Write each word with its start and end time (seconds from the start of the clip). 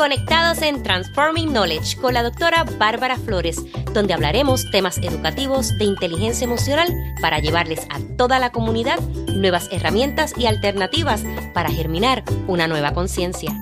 conectados 0.00 0.62
en 0.62 0.82
Transforming 0.82 1.50
Knowledge 1.50 1.98
con 2.00 2.14
la 2.14 2.22
doctora 2.22 2.64
Bárbara 2.78 3.18
Flores, 3.18 3.62
donde 3.92 4.14
hablaremos 4.14 4.64
temas 4.70 4.96
educativos 4.96 5.76
de 5.76 5.84
inteligencia 5.84 6.46
emocional 6.46 6.88
para 7.20 7.38
llevarles 7.38 7.86
a 7.90 8.00
toda 8.16 8.38
la 8.38 8.50
comunidad 8.50 8.98
nuevas 9.26 9.68
herramientas 9.70 10.32
y 10.38 10.46
alternativas 10.46 11.22
para 11.52 11.70
germinar 11.70 12.24
una 12.46 12.66
nueva 12.66 12.94
conciencia. 12.94 13.52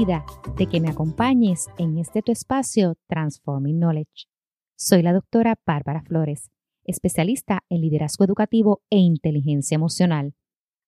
De 0.00 0.66
que 0.66 0.80
me 0.80 0.88
acompañes 0.88 1.66
en 1.76 1.98
este 1.98 2.22
tu 2.22 2.32
espacio 2.32 2.96
Transforming 3.06 3.78
Knowledge. 3.78 4.28
Soy 4.74 5.02
la 5.02 5.12
doctora 5.12 5.60
Bárbara 5.66 6.00
Flores, 6.00 6.50
especialista 6.86 7.64
en 7.68 7.82
liderazgo 7.82 8.24
educativo 8.24 8.80
e 8.88 8.96
inteligencia 8.96 9.74
emocional, 9.74 10.32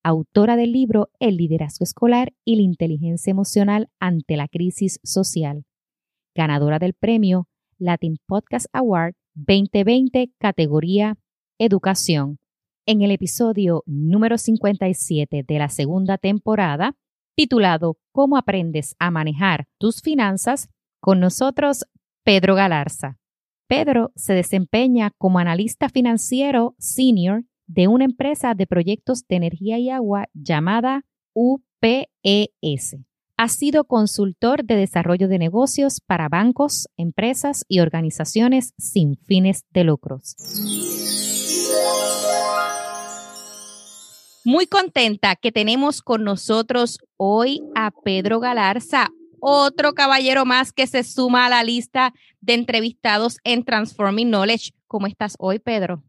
autora 0.02 0.56
del 0.56 0.72
libro 0.72 1.10
El 1.20 1.36
liderazgo 1.36 1.82
escolar 1.82 2.32
y 2.46 2.56
la 2.56 2.62
inteligencia 2.62 3.30
emocional 3.30 3.90
ante 4.00 4.38
la 4.38 4.48
crisis 4.48 4.98
social, 5.02 5.66
ganadora 6.34 6.78
del 6.78 6.94
premio 6.94 7.50
Latin 7.76 8.16
Podcast 8.26 8.64
Award 8.72 9.12
2020 9.34 10.32
categoría 10.38 11.18
Educación. 11.58 12.38
En 12.86 13.02
el 13.02 13.10
episodio 13.10 13.82
número 13.84 14.38
57 14.38 15.44
de 15.46 15.58
la 15.58 15.68
segunda 15.68 16.16
temporada, 16.16 16.96
titulado 17.34 17.98
¿Cómo 18.12 18.36
aprendes 18.36 18.94
a 18.98 19.10
manejar 19.10 19.66
tus 19.78 20.02
finanzas? 20.02 20.68
Con 21.00 21.20
nosotros, 21.20 21.84
Pedro 22.24 22.54
Galarza. 22.54 23.18
Pedro 23.68 24.12
se 24.16 24.34
desempeña 24.34 25.12
como 25.18 25.38
analista 25.38 25.88
financiero 25.88 26.74
senior 26.78 27.44
de 27.66 27.88
una 27.88 28.04
empresa 28.04 28.54
de 28.54 28.66
proyectos 28.66 29.26
de 29.26 29.36
energía 29.36 29.78
y 29.78 29.90
agua 29.90 30.28
llamada 30.34 31.04
UPES. 31.34 32.96
Ha 33.38 33.48
sido 33.48 33.84
consultor 33.84 34.64
de 34.64 34.76
desarrollo 34.76 35.26
de 35.26 35.38
negocios 35.38 36.00
para 36.00 36.28
bancos, 36.28 36.86
empresas 36.96 37.64
y 37.66 37.80
organizaciones 37.80 38.74
sin 38.78 39.16
fines 39.16 39.64
de 39.70 39.84
lucros. 39.84 40.36
Muy 44.44 44.66
contenta 44.66 45.36
que 45.36 45.52
tenemos 45.52 46.02
con 46.02 46.24
nosotros 46.24 46.98
hoy 47.16 47.62
a 47.76 47.92
Pedro 47.92 48.40
Galarza, 48.40 49.12
otro 49.38 49.92
caballero 49.92 50.44
más 50.44 50.72
que 50.72 50.88
se 50.88 51.04
suma 51.04 51.46
a 51.46 51.48
la 51.48 51.62
lista 51.62 52.12
de 52.40 52.54
entrevistados 52.54 53.38
en 53.44 53.64
Transforming 53.64 54.30
Knowledge. 54.30 54.72
¿Cómo 54.88 55.06
estás 55.06 55.36
hoy, 55.38 55.60
Pedro? 55.60 56.02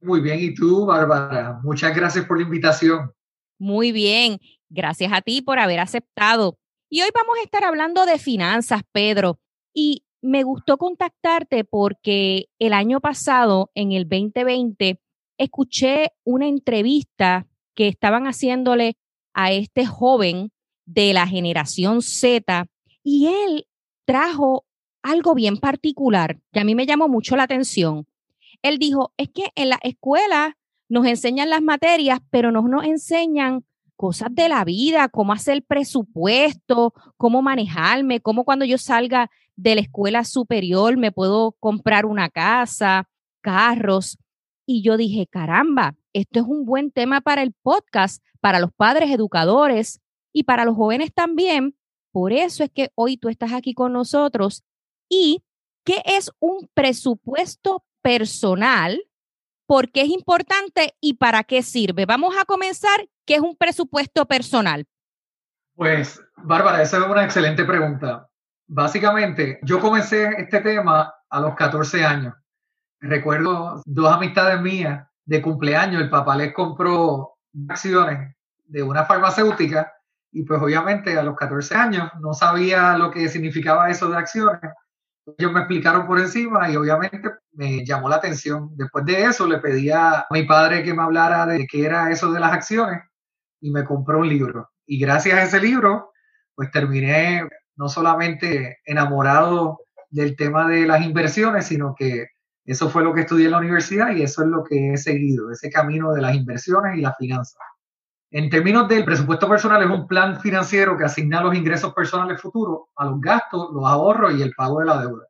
Muy 0.00 0.20
bien, 0.20 0.38
¿y 0.40 0.54
tú, 0.54 0.86
Bárbara? 0.86 1.58
Muchas 1.64 1.94
gracias 1.96 2.24
por 2.24 2.38
la 2.38 2.44
invitación. 2.44 3.10
Muy 3.58 3.90
bien, 3.90 4.38
gracias 4.68 5.12
a 5.12 5.20
ti 5.20 5.42
por 5.42 5.58
haber 5.58 5.80
aceptado. 5.80 6.58
Y 6.88 7.02
hoy 7.02 7.08
vamos 7.12 7.36
a 7.40 7.42
estar 7.42 7.64
hablando 7.64 8.06
de 8.06 8.18
finanzas, 8.18 8.82
Pedro. 8.92 9.40
Y 9.74 10.04
me 10.20 10.44
gustó 10.44 10.78
contactarte 10.78 11.64
porque 11.64 12.46
el 12.60 12.74
año 12.74 13.00
pasado, 13.00 13.72
en 13.74 13.90
el 13.90 14.08
2020, 14.08 15.00
escuché 15.36 16.12
una 16.22 16.46
entrevista 16.46 17.48
que 17.74 17.88
estaban 17.88 18.26
haciéndole 18.26 18.96
a 19.34 19.52
este 19.52 19.86
joven 19.86 20.52
de 20.84 21.12
la 21.12 21.26
generación 21.26 22.02
Z 22.02 22.66
y 23.02 23.26
él 23.26 23.66
trajo 24.04 24.64
algo 25.02 25.34
bien 25.34 25.56
particular 25.56 26.38
que 26.52 26.60
a 26.60 26.64
mí 26.64 26.74
me 26.74 26.86
llamó 26.86 27.08
mucho 27.08 27.36
la 27.36 27.44
atención. 27.44 28.06
Él 28.62 28.78
dijo, 28.78 29.12
es 29.16 29.28
que 29.28 29.50
en 29.54 29.70
la 29.70 29.78
escuela 29.82 30.56
nos 30.88 31.06
enseñan 31.06 31.50
las 31.50 31.62
materias, 31.62 32.20
pero 32.30 32.52
no 32.52 32.62
nos 32.62 32.84
enseñan 32.84 33.64
cosas 33.96 34.28
de 34.32 34.48
la 34.48 34.64
vida, 34.64 35.08
cómo 35.08 35.32
hacer 35.32 35.62
presupuesto, 35.64 36.92
cómo 37.16 37.42
manejarme, 37.42 38.20
cómo 38.20 38.44
cuando 38.44 38.64
yo 38.64 38.78
salga 38.78 39.30
de 39.56 39.74
la 39.74 39.80
escuela 39.80 40.24
superior 40.24 40.96
me 40.96 41.12
puedo 41.12 41.52
comprar 41.52 42.06
una 42.06 42.28
casa, 42.28 43.08
carros. 43.40 44.18
Y 44.66 44.82
yo 44.82 44.96
dije, 44.96 45.26
caramba, 45.26 45.94
esto 46.12 46.40
es 46.40 46.46
un 46.46 46.64
buen 46.64 46.90
tema 46.90 47.20
para 47.20 47.42
el 47.42 47.52
podcast, 47.62 48.22
para 48.40 48.60
los 48.60 48.72
padres 48.72 49.10
educadores 49.10 50.00
y 50.32 50.44
para 50.44 50.64
los 50.64 50.76
jóvenes 50.76 51.12
también. 51.12 51.76
Por 52.12 52.32
eso 52.32 52.64
es 52.64 52.70
que 52.70 52.90
hoy 52.94 53.16
tú 53.16 53.28
estás 53.28 53.52
aquí 53.52 53.74
con 53.74 53.92
nosotros. 53.92 54.64
¿Y 55.08 55.42
qué 55.84 56.02
es 56.04 56.30
un 56.38 56.68
presupuesto 56.74 57.84
personal? 58.02 59.02
¿Por 59.66 59.90
qué 59.90 60.02
es 60.02 60.08
importante 60.08 60.94
y 61.00 61.14
para 61.14 61.44
qué 61.44 61.62
sirve? 61.62 62.04
Vamos 62.04 62.34
a 62.38 62.44
comenzar. 62.44 63.08
¿Qué 63.24 63.36
es 63.36 63.40
un 63.40 63.56
presupuesto 63.56 64.26
personal? 64.26 64.84
Pues, 65.74 66.20
Bárbara, 66.36 66.82
esa 66.82 66.98
es 66.98 67.04
una 67.04 67.24
excelente 67.24 67.64
pregunta. 67.64 68.28
Básicamente, 68.66 69.58
yo 69.62 69.80
comencé 69.80 70.28
este 70.38 70.60
tema 70.60 71.14
a 71.30 71.40
los 71.40 71.54
14 71.54 72.04
años. 72.04 72.34
Recuerdo 73.00 73.82
dos 73.86 74.12
amistades 74.12 74.60
mías 74.60 75.06
de 75.24 75.42
cumpleaños, 75.42 76.02
el 76.02 76.10
papá 76.10 76.36
les 76.36 76.52
compró 76.52 77.34
acciones 77.68 78.34
de 78.64 78.82
una 78.82 79.04
farmacéutica 79.04 79.92
y 80.32 80.44
pues 80.44 80.60
obviamente 80.60 81.18
a 81.18 81.22
los 81.22 81.36
14 81.36 81.74
años 81.74 82.10
no 82.20 82.32
sabía 82.32 82.96
lo 82.96 83.10
que 83.10 83.28
significaba 83.28 83.90
eso 83.90 84.08
de 84.08 84.16
acciones. 84.16 84.60
Ellos 85.38 85.52
me 85.52 85.60
explicaron 85.60 86.06
por 86.06 86.18
encima 86.18 86.70
y 86.70 86.76
obviamente 86.76 87.30
me 87.52 87.84
llamó 87.84 88.08
la 88.08 88.16
atención. 88.16 88.70
Después 88.74 89.04
de 89.04 89.24
eso 89.24 89.46
le 89.46 89.58
pedí 89.58 89.90
a 89.90 90.26
mi 90.30 90.44
padre 90.44 90.82
que 90.82 90.94
me 90.94 91.02
hablara 91.02 91.46
de 91.46 91.66
qué 91.66 91.84
era 91.84 92.10
eso 92.10 92.32
de 92.32 92.40
las 92.40 92.52
acciones 92.52 93.02
y 93.60 93.70
me 93.70 93.84
compró 93.84 94.18
un 94.20 94.28
libro. 94.28 94.70
Y 94.86 94.98
gracias 94.98 95.38
a 95.38 95.42
ese 95.42 95.60
libro, 95.60 96.12
pues 96.54 96.70
terminé 96.70 97.48
no 97.76 97.88
solamente 97.88 98.78
enamorado 98.84 99.80
del 100.10 100.34
tema 100.34 100.68
de 100.68 100.86
las 100.86 101.02
inversiones, 101.04 101.66
sino 101.66 101.94
que 101.94 102.26
eso 102.64 102.88
fue 102.88 103.02
lo 103.02 103.12
que 103.12 103.22
estudié 103.22 103.46
en 103.46 103.52
la 103.52 103.58
universidad 103.58 104.14
y 104.14 104.22
eso 104.22 104.42
es 104.42 104.48
lo 104.48 104.62
que 104.62 104.92
he 104.92 104.96
seguido, 104.96 105.50
ese 105.50 105.70
camino 105.70 106.12
de 106.12 106.22
las 106.22 106.34
inversiones 106.34 106.96
y 106.96 107.00
las 107.00 107.16
finanzas. 107.16 107.60
En 108.30 108.48
términos 108.48 108.88
del 108.88 109.04
presupuesto 109.04 109.48
personal, 109.48 109.82
es 109.82 109.90
un 109.90 110.06
plan 110.06 110.40
financiero 110.40 110.96
que 110.96 111.04
asigna 111.04 111.42
los 111.42 111.54
ingresos 111.54 111.92
personales 111.92 112.40
futuros 112.40 112.88
a 112.96 113.04
los 113.04 113.20
gastos, 113.20 113.70
los 113.74 113.84
ahorros 113.84 114.34
y 114.34 114.42
el 114.42 114.52
pago 114.56 114.80
de 114.80 114.86
la 114.86 115.00
deuda. 115.00 115.26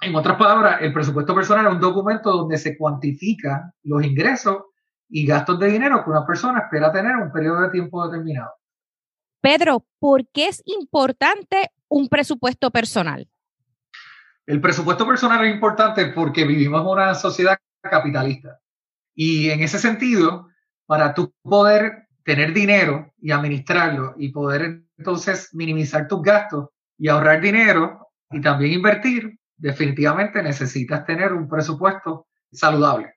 En 0.00 0.14
otras 0.14 0.36
palabras, 0.36 0.78
el 0.82 0.92
presupuesto 0.92 1.34
personal 1.34 1.66
es 1.66 1.72
un 1.72 1.80
documento 1.80 2.30
donde 2.30 2.58
se 2.58 2.76
cuantifican 2.76 3.72
los 3.84 4.04
ingresos 4.04 4.64
y 5.08 5.26
gastos 5.26 5.58
de 5.58 5.68
dinero 5.68 6.04
que 6.04 6.10
una 6.10 6.26
persona 6.26 6.60
espera 6.60 6.92
tener 6.92 7.12
en 7.12 7.22
un 7.22 7.32
periodo 7.32 7.62
de 7.62 7.70
tiempo 7.70 8.06
determinado. 8.06 8.50
Pedro, 9.40 9.86
¿por 9.98 10.28
qué 10.28 10.48
es 10.48 10.62
importante 10.66 11.70
un 11.88 12.08
presupuesto 12.08 12.70
personal? 12.70 13.28
El 14.48 14.62
presupuesto 14.62 15.06
personal 15.06 15.44
es 15.44 15.52
importante 15.52 16.06
porque 16.06 16.46
vivimos 16.46 16.80
en 16.80 16.86
una 16.86 17.14
sociedad 17.14 17.58
capitalista. 17.82 18.58
Y 19.14 19.50
en 19.50 19.60
ese 19.60 19.78
sentido, 19.78 20.48
para 20.86 21.12
tú 21.12 21.34
poder 21.42 22.08
tener 22.24 22.54
dinero 22.54 23.12
y 23.20 23.30
administrarlo 23.30 24.14
y 24.16 24.30
poder 24.30 24.84
entonces 24.96 25.50
minimizar 25.52 26.08
tus 26.08 26.22
gastos 26.22 26.70
y 26.96 27.08
ahorrar 27.08 27.42
dinero 27.42 28.08
y 28.30 28.40
también 28.40 28.72
invertir, 28.72 29.38
definitivamente 29.54 30.42
necesitas 30.42 31.04
tener 31.04 31.34
un 31.34 31.46
presupuesto 31.46 32.26
saludable. 32.50 33.16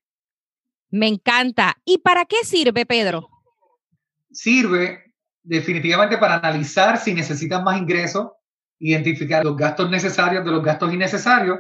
Me 0.90 1.08
encanta. 1.08 1.78
¿Y 1.86 2.00
para 2.00 2.26
qué 2.26 2.44
sirve, 2.44 2.86
Pedro? 2.86 3.30
Sirve 4.32 5.14
definitivamente 5.44 6.18
para 6.18 6.36
analizar 6.36 6.98
si 6.98 7.14
necesitas 7.14 7.64
más 7.64 7.78
ingresos 7.78 8.32
identificar 8.82 9.46
los 9.46 9.56
gastos 9.56 9.90
necesarios 9.90 10.44
de 10.44 10.52
los 10.52 10.64
gastos 10.64 10.92
innecesarios, 10.92 11.60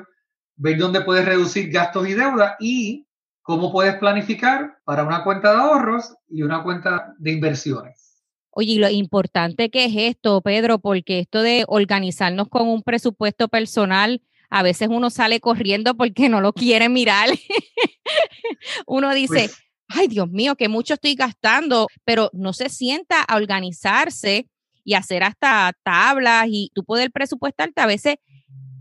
ver 0.56 0.78
dónde 0.78 1.02
puedes 1.02 1.24
reducir 1.24 1.72
gastos 1.72 2.08
y 2.08 2.14
deuda 2.14 2.58
y 2.60 3.08
cómo 3.44 3.72
puedes 3.72 3.96
planificar 3.96 4.78
para 4.84 5.04
una 5.04 5.24
cuenta 5.24 5.52
de 5.52 5.62
ahorros 5.62 6.16
y 6.28 6.42
una 6.42 6.64
cuenta 6.64 7.14
de 7.20 7.32
inversiones. 7.32 8.24
Oye, 8.50 8.74
y 8.74 8.78
lo 8.80 8.90
importante 8.90 9.70
que 9.70 9.86
es 9.86 9.94
esto, 9.96 10.42
Pedro, 10.42 10.80
porque 10.80 11.20
esto 11.20 11.42
de 11.42 11.64
organizarnos 11.68 12.50
con 12.50 12.68
un 12.68 12.82
presupuesto 12.82 13.48
personal, 13.48 14.22
a 14.50 14.64
veces 14.64 14.90
uno 14.92 15.10
sale 15.10 15.40
corriendo 15.40 15.96
porque 15.96 16.28
no 16.28 16.42
lo 16.42 16.52
quiere 16.52 16.90
mirar. 16.90 17.30
uno 18.88 19.14
dice, 19.14 19.50
pues 19.50 19.58
ay 19.88 20.08
Dios 20.08 20.30
mío, 20.30 20.56
que 20.56 20.68
mucho 20.68 20.96
estoy 20.96 21.16
gastando, 21.16 21.88
pero 22.04 22.30
no 22.34 22.54
se 22.54 22.70
sienta 22.70 23.22
a 23.22 23.36
organizarse 23.36 24.48
y 24.84 24.94
hacer 24.94 25.24
hasta 25.24 25.72
tablas 25.84 26.46
y 26.48 26.72
tú 26.74 26.84
poder 26.84 27.12
presupuestarte, 27.12 27.82
a 27.82 27.86
veces 27.86 28.16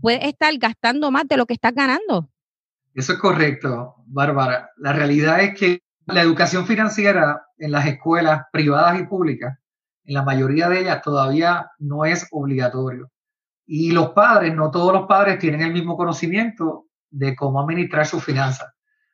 puedes 0.01 0.23
estar 0.23 0.53
gastando 0.57 1.11
más 1.11 1.27
de 1.27 1.37
lo 1.37 1.45
que 1.45 1.53
estás 1.53 1.73
ganando. 1.73 2.29
Eso 2.93 3.13
es 3.13 3.19
correcto, 3.19 3.95
Bárbara. 4.07 4.71
La 4.77 4.93
realidad 4.93 5.41
es 5.41 5.57
que 5.57 5.83
la 6.05 6.21
educación 6.21 6.65
financiera 6.65 7.45
en 7.57 7.71
las 7.71 7.85
escuelas 7.85 8.43
privadas 8.51 8.99
y 8.99 9.05
públicas, 9.05 9.57
en 10.03 10.13
la 10.15 10.23
mayoría 10.23 10.67
de 10.67 10.81
ellas 10.81 11.01
todavía 11.01 11.71
no 11.79 12.05
es 12.05 12.27
obligatorio. 12.31 13.11
Y 13.65 13.91
los 13.91 14.09
padres, 14.09 14.53
no 14.53 14.71
todos 14.71 14.91
los 14.91 15.07
padres 15.07 15.39
tienen 15.39 15.61
el 15.61 15.71
mismo 15.71 15.95
conocimiento 15.95 16.87
de 17.09 17.35
cómo 17.35 17.61
administrar 17.61 18.05
sus 18.05 18.23
finanzas. 18.23 18.73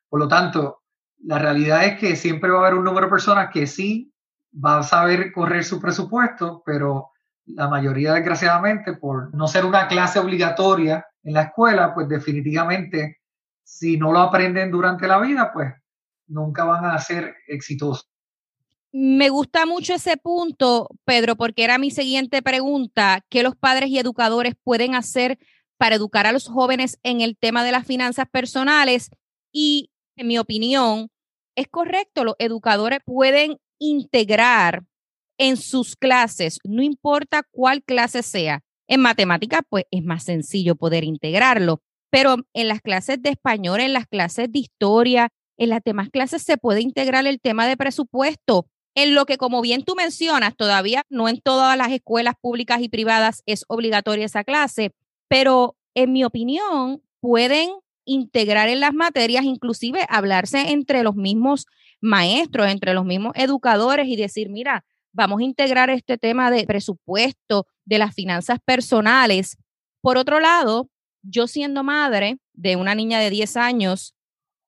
Por 0.10 0.20
lo 0.20 0.28
tanto, 0.28 0.82
la 1.24 1.38
realidad 1.38 1.86
es 1.86 2.00
que 2.00 2.16
siempre 2.16 2.50
va 2.50 2.58
a 2.58 2.62
haber 2.62 2.80
un 2.80 2.86
número 2.86 3.08
de 3.08 3.12
personas 3.12 3.50
que 3.52 3.68
sí 3.68 4.14
va 4.54 4.80
a 4.80 4.84
saber 4.84 5.32
correr 5.32 5.64
su 5.64 5.80
presupuesto, 5.80 6.64
pero 6.66 7.12
la 7.46 7.68
mayoría, 7.68 8.14
desgraciadamente, 8.14 8.94
por 8.94 9.34
no 9.34 9.48
ser 9.48 9.66
una 9.66 9.88
clase 9.88 10.20
obligatoria 10.20 11.06
en 11.24 11.34
la 11.34 11.44
escuela, 11.44 11.94
pues 11.94 12.08
definitivamente, 12.10 13.22
si 13.64 13.98
no 13.98 14.12
lo 14.12 14.20
aprenden 14.20 14.72
durante 14.72 15.08
la 15.08 15.20
vida, 15.20 15.52
pues 15.54 15.74
nunca 16.28 16.64
van 16.66 16.86
a 16.86 17.00
ser 17.00 17.36
exitosos. 17.48 18.10
Me 18.92 19.30
gusta 19.30 19.66
mucho 19.66 19.94
ese 19.94 20.18
punto, 20.18 20.90
Pedro, 21.06 21.36
porque 21.36 21.64
era 21.64 21.78
mi 21.78 21.92
siguiente 21.92 22.42
pregunta, 22.42 23.22
¿qué 23.30 23.44
los 23.44 23.56
padres 23.56 23.90
y 23.90 24.00
educadores 24.00 24.56
pueden 24.64 24.96
hacer 24.96 25.38
para 25.78 25.96
educar 25.96 26.26
a 26.26 26.32
los 26.32 26.48
jóvenes 26.48 26.98
en 27.04 27.22
el 27.22 27.38
tema 27.38 27.64
de 27.64 27.72
las 27.72 27.86
finanzas 27.86 28.28
personales? 28.30 29.10
Y, 29.52 29.92
en 30.16 30.28
mi 30.28 30.38
opinión, 30.38 31.10
es 31.56 31.68
correcto, 31.68 32.24
los 32.24 32.36
educadores 32.40 33.00
pueden 33.06 33.58
integrar 33.80 34.84
en 35.38 35.58
sus 35.58 35.96
clases, 35.96 36.60
no 36.64 36.82
importa 36.82 37.44
cuál 37.52 37.84
clase 37.84 38.24
sea. 38.24 38.62
En 38.88 39.02
matemáticas, 39.02 39.62
pues 39.70 39.86
es 39.92 40.04
más 40.04 40.24
sencillo 40.24 40.76
poder 40.76 41.04
integrarlo, 41.04 41.82
pero 42.10 42.38
en 42.54 42.68
las 42.68 42.82
clases 42.82 43.22
de 43.22 43.30
español, 43.30 43.82
en 43.82 43.94
las 43.94 44.08
clases 44.08 44.52
de 44.52 44.60
historia, 44.60 45.30
en 45.58 45.70
las 45.70 45.82
demás 45.84 46.10
clases 46.10 46.42
se 46.44 46.58
puede 46.58 46.82
integrar 46.82 47.28
el 47.28 47.42
tema 47.42 47.68
de 47.68 47.78
presupuesto. 47.78 48.68
En 48.96 49.14
lo 49.14 49.26
que, 49.26 49.38
como 49.38 49.62
bien 49.62 49.84
tú 49.84 49.94
mencionas, 49.96 50.56
todavía 50.56 51.04
no 51.10 51.30
en 51.30 51.40
todas 51.40 51.78
las 51.78 51.92
escuelas 51.92 52.36
públicas 52.42 52.82
y 52.82 52.90
privadas 52.90 53.44
es 53.46 53.66
obligatoria 53.68 54.26
esa 54.26 54.44
clase, 54.44 54.94
pero 55.28 55.76
en 55.94 56.14
mi 56.14 56.24
opinión, 56.24 57.02
pueden 57.20 57.72
integrar 58.06 58.70
en 58.70 58.80
las 58.80 58.94
materias, 58.94 59.44
inclusive 59.44 60.06
hablarse 60.10 60.72
entre 60.72 61.04
los 61.04 61.16
mismos 61.16 61.66
maestros, 62.08 62.68
entre 62.70 62.94
los 62.94 63.06
mismos 63.06 63.34
educadores 63.36 64.08
y 64.08 64.16
decir, 64.16 64.50
mira, 64.50 64.86
vamos 65.14 65.42
a 65.42 65.44
integrar 65.44 65.90
este 65.90 66.18
tema 66.18 66.50
de 66.52 66.66
presupuesto, 66.66 67.68
de 67.86 67.98
las 67.98 68.14
finanzas 68.14 68.60
personales. 68.64 69.58
Por 70.02 70.18
otro 70.18 70.40
lado, 70.40 70.90
yo 71.22 71.48
siendo 71.48 71.84
madre 71.84 72.38
de 72.54 72.76
una 72.76 72.96
niña 72.96 73.20
de 73.20 73.30
10 73.30 73.58
años, 73.58 74.14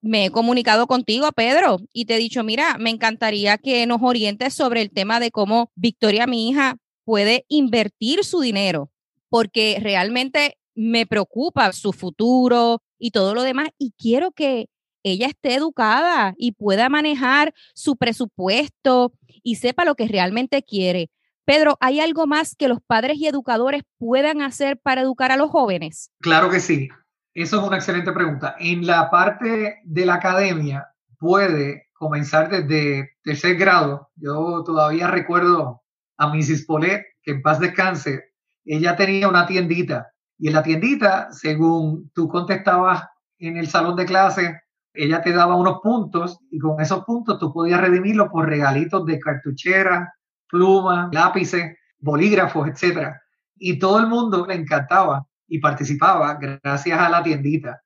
me 0.02 0.26
he 0.26 0.32
comunicado 0.32 0.88
contigo, 0.88 1.32
Pedro, 1.34 1.80
y 1.92 2.06
te 2.06 2.16
he 2.16 2.20
dicho, 2.20 2.44
mira, 2.44 2.78
me 2.78 2.90
encantaría 2.90 3.58
que 3.58 3.86
nos 3.86 4.02
orientes 4.02 4.54
sobre 4.54 4.82
el 4.82 4.92
tema 4.92 5.20
de 5.20 5.32
cómo 5.32 5.72
Victoria, 5.76 6.26
mi 6.26 6.50
hija, 6.50 6.78
puede 7.04 7.46
invertir 7.50 8.24
su 8.24 8.40
dinero, 8.40 8.92
porque 9.30 9.78
realmente 9.82 10.58
me 10.76 11.06
preocupa 11.06 11.74
su 11.74 11.92
futuro 11.92 12.82
y 12.98 13.12
todo 13.12 13.34
lo 13.34 13.44
demás, 13.44 13.70
y 13.78 13.94
quiero 13.98 14.32
que 14.32 14.68
ella 15.04 15.28
esté 15.28 15.56
educada 15.56 16.34
y 16.38 16.54
pueda 16.54 16.90
manejar 16.90 17.54
su 17.74 17.98
presupuesto 17.98 19.14
y 19.44 19.56
sepa 19.56 19.86
lo 19.86 19.96
que 19.96 20.08
realmente 20.08 20.64
quiere. 20.64 21.10
Pedro, 21.46 21.78
¿hay 21.80 22.00
algo 22.00 22.28
más 22.28 22.56
que 22.56 22.68
los 22.68 22.80
padres 22.86 23.18
y 23.18 23.28
educadores 23.28 23.84
puedan 23.98 24.42
hacer 24.42 24.78
para 24.78 25.02
educar 25.02 25.32
a 25.32 25.38
los 25.38 25.50
jóvenes? 25.50 26.12
Claro 26.20 26.50
que 26.50 26.60
sí. 26.60 26.90
Eso 27.34 27.60
es 27.60 27.68
una 27.68 27.78
excelente 27.78 28.12
pregunta. 28.12 28.56
En 28.60 28.86
la 28.86 29.10
parte 29.10 29.80
de 29.84 30.06
la 30.06 30.16
academia 30.16 30.88
puede 31.18 31.88
comenzar 31.94 32.50
desde 32.50 33.18
tercer 33.24 33.56
grado. 33.56 34.10
Yo 34.16 34.64
todavía 34.64 35.08
recuerdo 35.08 35.84
a 36.18 36.28
Mrs. 36.28 36.66
Polet, 36.66 37.04
que 37.24 37.32
en 37.32 37.42
paz 37.42 37.60
descanse, 37.60 38.34
ella 38.66 38.96
tenía 38.96 39.28
una 39.28 39.48
tiendita 39.48 40.12
y 40.38 40.48
en 40.48 40.54
la 40.54 40.64
tiendita, 40.64 41.32
según 41.32 42.12
tú 42.14 42.28
contestabas 42.30 43.04
en 43.38 43.58
el 43.58 43.68
salón 43.68 43.96
de 43.96 44.06
clase 44.06 44.62
ella 44.94 45.22
te 45.22 45.32
daba 45.32 45.56
unos 45.56 45.80
puntos 45.82 46.40
y 46.52 46.60
con 46.60 46.80
esos 46.82 47.04
puntos 47.06 47.40
tú 47.40 47.54
podías 47.54 47.82
redimirlos 47.82 48.30
por 48.30 48.48
regalitos 48.48 49.06
de 49.06 49.20
cartuchera, 49.20 50.14
plumas, 50.48 51.10
lápices, 51.12 51.76
bolígrafos, 52.00 52.68
etc. 52.68 53.14
Y 53.56 53.78
todo 53.80 54.00
el 54.00 54.08
mundo 54.08 54.46
le 54.46 54.56
encantaba 54.56 55.26
y 55.48 55.60
participaba 55.60 56.36
gracias 56.36 57.00
a 57.00 57.10
la 57.10 57.24
tiendita. 57.24 57.82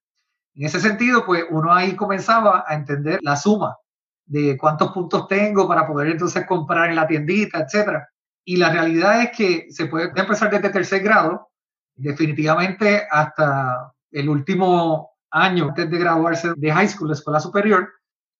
En 0.55 0.65
ese 0.65 0.79
sentido, 0.79 1.25
pues 1.25 1.45
uno 1.49 1.73
ahí 1.73 1.95
comenzaba 1.95 2.63
a 2.67 2.75
entender 2.75 3.19
la 3.21 3.35
suma 3.35 3.75
de 4.25 4.57
cuántos 4.57 4.91
puntos 4.91 5.27
tengo 5.27 5.67
para 5.67 5.87
poder 5.87 6.09
entonces 6.09 6.45
comprar 6.45 6.89
en 6.89 6.95
la 6.95 7.07
tiendita, 7.07 7.59
etc. 7.59 7.99
Y 8.45 8.57
la 8.57 8.71
realidad 8.71 9.21
es 9.21 9.31
que 9.35 9.67
se 9.69 9.87
puede 9.87 10.11
empezar 10.15 10.49
desde 10.49 10.69
tercer 10.69 11.01
grado, 11.01 11.49
definitivamente 11.95 13.03
hasta 13.09 13.93
el 14.11 14.29
último 14.29 15.12
año 15.33 15.69
antes 15.69 15.89
de 15.89 15.97
graduarse 15.97 16.53
de 16.55 16.71
high 16.71 16.87
school, 16.87 17.09
de 17.09 17.15
escuela 17.15 17.39
superior. 17.39 17.89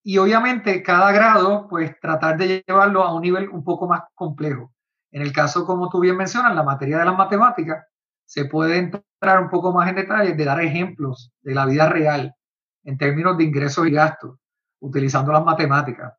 Y 0.03 0.17
obviamente 0.17 0.83
cada 0.83 1.11
grado, 1.11 1.67
pues 1.67 1.99
tratar 1.99 2.37
de 2.37 2.63
llevarlo 2.65 3.03
a 3.03 3.13
un 3.13 3.21
nivel 3.21 3.49
un 3.49 3.63
poco 3.63 3.87
más 3.87 4.01
complejo. 4.13 4.71
En 5.11 5.21
el 5.21 5.31
caso, 5.31 5.65
como 5.65 5.89
tú 5.89 5.99
bien 5.99 6.17
mencionas, 6.17 6.55
la 6.55 6.63
materia 6.63 6.99
de 6.99 7.05
las 7.05 7.17
matemáticas, 7.17 7.85
se 8.25 8.45
puede 8.45 8.77
entrar 8.77 9.41
un 9.41 9.49
poco 9.49 9.71
más 9.71 9.89
en 9.89 9.95
detalle 9.95 10.33
de 10.33 10.45
dar 10.45 10.61
ejemplos 10.61 11.31
de 11.41 11.53
la 11.53 11.65
vida 11.65 11.89
real 11.89 12.33
en 12.83 12.97
términos 12.97 13.37
de 13.37 13.43
ingresos 13.43 13.87
y 13.87 13.91
gastos, 13.91 14.37
utilizando 14.79 15.31
las 15.31 15.43
matemáticas. 15.43 16.13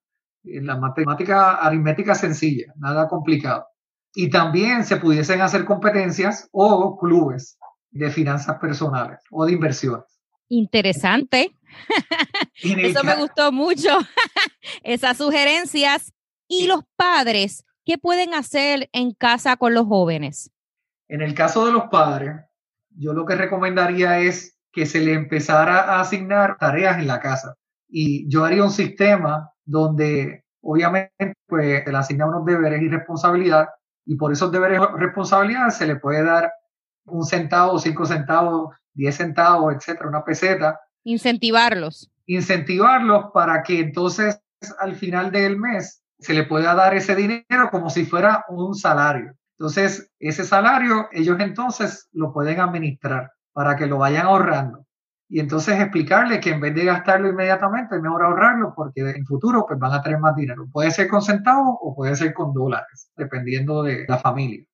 En 0.44 0.66
la 0.66 0.76
matemática 0.76 1.56
aritmética 1.56 2.14
sencilla, 2.14 2.72
nada 2.76 3.08
complicado. 3.08 3.66
Y 4.14 4.30
también 4.30 4.84
se 4.84 4.96
pudiesen 4.96 5.40
hacer 5.40 5.64
competencias 5.64 6.48
o 6.52 6.96
clubes 6.98 7.58
de 7.90 8.10
finanzas 8.10 8.58
personales 8.58 9.20
o 9.30 9.44
de 9.44 9.52
inversiones. 9.52 10.13
Interesante. 10.48 11.56
Eso 12.62 13.02
me 13.04 13.16
gustó 13.16 13.52
mucho. 13.52 13.98
Esas 14.82 15.16
sugerencias. 15.16 16.12
¿Y 16.46 16.66
los 16.66 16.82
padres 16.96 17.64
qué 17.84 17.98
pueden 17.98 18.34
hacer 18.34 18.88
en 18.92 19.12
casa 19.12 19.56
con 19.56 19.74
los 19.74 19.86
jóvenes? 19.86 20.50
En 21.08 21.22
el 21.22 21.34
caso 21.34 21.66
de 21.66 21.72
los 21.72 21.84
padres, 21.84 22.36
yo 22.90 23.12
lo 23.12 23.24
que 23.24 23.34
recomendaría 23.34 24.20
es 24.20 24.58
que 24.72 24.86
se 24.86 25.00
le 25.00 25.14
empezara 25.14 25.80
a 25.80 26.00
asignar 26.00 26.56
tareas 26.58 26.98
en 26.98 27.06
la 27.06 27.20
casa. 27.20 27.56
Y 27.88 28.28
yo 28.28 28.44
haría 28.44 28.64
un 28.64 28.70
sistema 28.70 29.52
donde 29.64 30.44
obviamente 30.60 31.34
pues 31.46 31.84
se 31.84 31.90
le 31.90 31.96
asigna 31.96 32.26
unos 32.26 32.44
deberes 32.44 32.82
y 32.82 32.88
responsabilidad 32.88 33.68
y 34.06 34.16
por 34.16 34.32
esos 34.32 34.50
deberes 34.50 34.80
y 34.80 34.98
responsabilidades 34.98 35.76
se 35.76 35.86
le 35.86 35.96
puede 35.96 36.22
dar 36.22 36.52
un 37.06 37.24
centavo, 37.24 37.78
cinco 37.78 38.06
centavos 38.06 38.74
10 38.94 39.16
centavos, 39.16 39.74
etcétera, 39.74 40.08
una 40.08 40.24
peseta. 40.24 40.80
Incentivarlos. 41.04 42.10
Incentivarlos 42.26 43.26
para 43.32 43.62
que 43.62 43.80
entonces 43.80 44.40
al 44.78 44.94
final 44.94 45.30
del 45.30 45.58
mes 45.58 46.02
se 46.18 46.32
le 46.32 46.44
pueda 46.44 46.74
dar 46.74 46.94
ese 46.94 47.14
dinero 47.14 47.68
como 47.70 47.90
si 47.90 48.06
fuera 48.06 48.44
un 48.48 48.74
salario. 48.74 49.34
Entonces, 49.58 50.10
ese 50.18 50.44
salario 50.44 51.08
ellos 51.12 51.38
entonces 51.40 52.08
lo 52.12 52.32
pueden 52.32 52.60
administrar 52.60 53.32
para 53.52 53.76
que 53.76 53.86
lo 53.86 53.98
vayan 53.98 54.26
ahorrando. 54.26 54.86
Y 55.28 55.40
entonces 55.40 55.80
explicarle 55.80 56.40
que 56.40 56.50
en 56.50 56.60
vez 56.60 56.74
de 56.74 56.84
gastarlo 56.84 57.28
inmediatamente, 57.28 57.96
es 57.96 58.02
mejor 58.02 58.22
ahorrarlo 58.22 58.74
porque 58.76 59.00
en 59.00 59.24
futuro 59.24 59.64
pues 59.66 59.78
van 59.78 59.92
a 59.92 60.02
tener 60.02 60.18
más 60.18 60.36
dinero. 60.36 60.66
Puede 60.70 60.90
ser 60.90 61.08
con 61.08 61.22
centavos 61.22 61.76
o 61.80 61.94
puede 61.94 62.14
ser 62.14 62.34
con 62.34 62.52
dólares, 62.52 63.10
dependiendo 63.16 63.82
de 63.82 64.04
la 64.06 64.18
familia. 64.18 64.64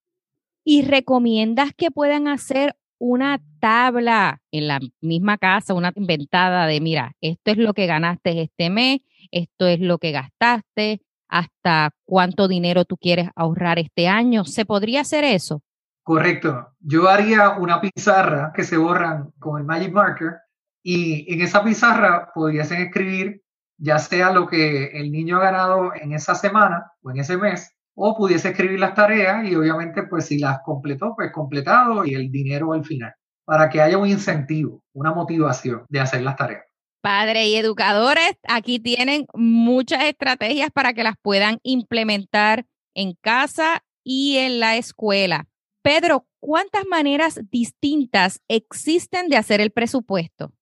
¿Y 0.64 0.82
recomiendas 0.82 1.72
que 1.74 1.90
puedan 1.90 2.28
hacer 2.28 2.76
una 3.00 3.40
tabla 3.60 4.40
en 4.52 4.68
la 4.68 4.78
misma 5.00 5.38
casa, 5.38 5.74
una 5.74 5.90
inventada 5.96 6.66
de, 6.66 6.80
mira, 6.80 7.12
esto 7.20 7.50
es 7.50 7.56
lo 7.56 7.72
que 7.72 7.86
ganaste 7.86 8.42
este 8.42 8.68
mes, 8.68 9.00
esto 9.30 9.66
es 9.66 9.80
lo 9.80 9.98
que 9.98 10.12
gastaste, 10.12 11.00
hasta 11.26 11.90
cuánto 12.04 12.46
dinero 12.46 12.84
tú 12.84 12.98
quieres 12.98 13.30
ahorrar 13.34 13.78
este 13.78 14.06
año. 14.06 14.44
¿Se 14.44 14.66
podría 14.66 15.00
hacer 15.00 15.24
eso? 15.24 15.62
Correcto. 16.02 16.74
Yo 16.80 17.08
haría 17.08 17.50
una 17.50 17.80
pizarra 17.80 18.52
que 18.54 18.64
se 18.64 18.76
borran 18.76 19.30
con 19.38 19.58
el 19.58 19.64
Magic 19.64 19.92
Marker 19.92 20.34
y 20.82 21.32
en 21.32 21.40
esa 21.40 21.64
pizarra 21.64 22.30
podrían 22.34 22.70
escribir 22.70 23.42
ya 23.78 23.98
sea 23.98 24.30
lo 24.30 24.46
que 24.46 24.86
el 24.88 25.10
niño 25.10 25.38
ha 25.38 25.44
ganado 25.44 25.94
en 25.94 26.12
esa 26.12 26.34
semana 26.34 26.92
o 27.02 27.10
en 27.10 27.20
ese 27.20 27.38
mes 27.38 27.74
o 27.94 28.16
pudiese 28.16 28.50
escribir 28.50 28.78
las 28.78 28.94
tareas 28.94 29.46
y 29.48 29.54
obviamente 29.54 30.04
pues 30.04 30.26
si 30.26 30.38
las 30.38 30.60
completó, 30.64 31.14
pues 31.16 31.32
completado 31.32 32.04
y 32.04 32.14
el 32.14 32.30
dinero 32.30 32.72
al 32.72 32.84
final, 32.84 33.12
para 33.44 33.68
que 33.68 33.80
haya 33.80 33.98
un 33.98 34.08
incentivo, 34.08 34.82
una 34.92 35.12
motivación 35.12 35.84
de 35.88 36.00
hacer 36.00 36.22
las 36.22 36.36
tareas. 36.36 36.64
Padres 37.02 37.46
y 37.46 37.56
educadores, 37.56 38.36
aquí 38.46 38.78
tienen 38.78 39.26
muchas 39.34 40.04
estrategias 40.04 40.70
para 40.70 40.92
que 40.92 41.02
las 41.02 41.14
puedan 41.22 41.58
implementar 41.62 42.66
en 42.94 43.14
casa 43.22 43.82
y 44.04 44.36
en 44.36 44.60
la 44.60 44.76
escuela. 44.76 45.46
Pedro, 45.82 46.26
¿cuántas 46.40 46.84
maneras 46.86 47.40
distintas 47.50 48.40
existen 48.48 49.28
de 49.28 49.38
hacer 49.38 49.60
el 49.60 49.70
presupuesto? 49.70 50.52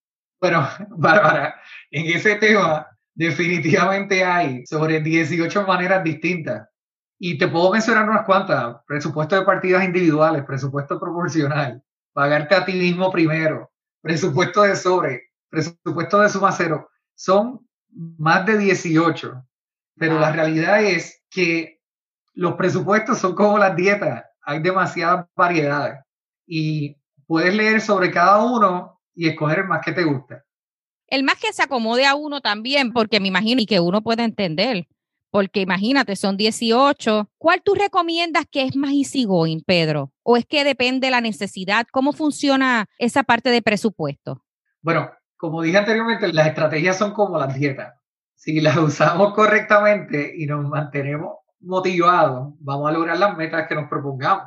Bueno, 0.41 0.69
Bárbara, 0.91 1.61
en 1.91 2.17
ese 2.17 2.37
tema 2.37 2.87
definitivamente 3.15 4.25
hay 4.25 4.65
sobre 4.67 5.01
18 5.01 5.67
maneras 5.67 6.05
distintas. 6.05 6.68
Y 7.19 7.37
te 7.37 7.49
puedo 7.49 7.73
mencionar 7.73 8.09
unas 8.09 8.25
cuantas, 8.25 8.77
presupuesto 8.87 9.37
de 9.37 9.45
partidas 9.45 9.85
individuales, 9.85 10.45
presupuesto 10.45 11.01
proporcional, 11.01 11.83
pagarte 12.13 12.55
a 12.55 12.65
ti 12.65 12.73
mismo 12.73 13.11
primero, 13.11 13.73
presupuesto 14.01 14.63
de 14.63 14.77
sobre, 14.77 15.31
presupuesto 15.49 16.21
de 16.21 16.29
suma 16.29 16.53
cero, 16.53 16.89
son 17.15 17.67
más 18.19 18.47
de 18.47 18.59
18. 18.59 19.45
Pero 19.97 20.21
la 20.21 20.31
realidad 20.31 20.83
es 20.83 21.25
que 21.29 21.81
los 22.35 22.55
presupuestos 22.55 23.19
son 23.19 23.35
como 23.35 23.59
las 23.59 23.75
dietas, 23.75 24.25
hay 24.43 24.63
demasiadas 24.63 25.27
variedades 25.35 25.99
y 26.47 26.97
puedes 27.27 27.55
leer 27.55 27.81
sobre 27.81 28.11
cada 28.11 28.43
uno 28.45 29.01
y 29.15 29.29
escoger 29.29 29.61
el 29.61 29.67
más 29.67 29.85
que 29.85 29.93
te 29.93 30.05
gusta. 30.05 30.45
El 31.09 31.25
más 31.25 31.39
que 31.41 31.53
se 31.53 31.63
acomode 31.63 32.07
a 32.07 32.15
uno 32.15 32.41
también, 32.41 32.93
porque 32.93 33.19
me 33.19 33.29
imagino 33.29 33.61
y 33.61 33.67
que 33.67 33.81
uno 33.81 34.03
puede 34.03 34.23
entender, 34.23 34.87
porque 35.31 35.61
imagínate, 35.61 36.17
son 36.17 36.37
18. 36.37 37.31
¿Cuál 37.39 37.63
tú 37.63 37.75
recomiendas 37.75 38.45
que 38.51 38.63
es 38.63 38.77
más 38.77 38.93
easygoing, 38.93 39.63
Pedro? 39.67 40.13
¿O 40.23 40.37
es 40.37 40.47
que 40.47 40.65
depende 40.65 41.07
de 41.07 41.11
la 41.11 41.21
necesidad? 41.21 41.87
¿Cómo 41.91 42.13
funciona 42.13 42.87
esa 42.99 43.23
parte 43.23 43.51
de 43.51 43.63
presupuesto? 43.63 44.43
Bueno, 44.81 45.11
como 45.37 45.63
dije 45.63 45.79
anteriormente, 45.79 46.33
las 46.33 46.49
estrategias 46.49 46.97
son 46.97 47.13
como 47.13 47.39
las 47.39 47.55
dietas. 47.55 47.95
Si 48.35 48.61
las 48.61 48.77
usamos 48.79 49.35
correctamente 49.35 50.35
y 50.37 50.47
nos 50.47 50.67
mantenemos 50.69 51.37
motivados, 51.61 52.55
vamos 52.61 52.89
a 52.89 52.93
lograr 52.93 53.19
las 53.19 53.37
metas 53.37 53.69
que 53.69 53.75
nos 53.75 53.89
propongamos. 53.89 54.45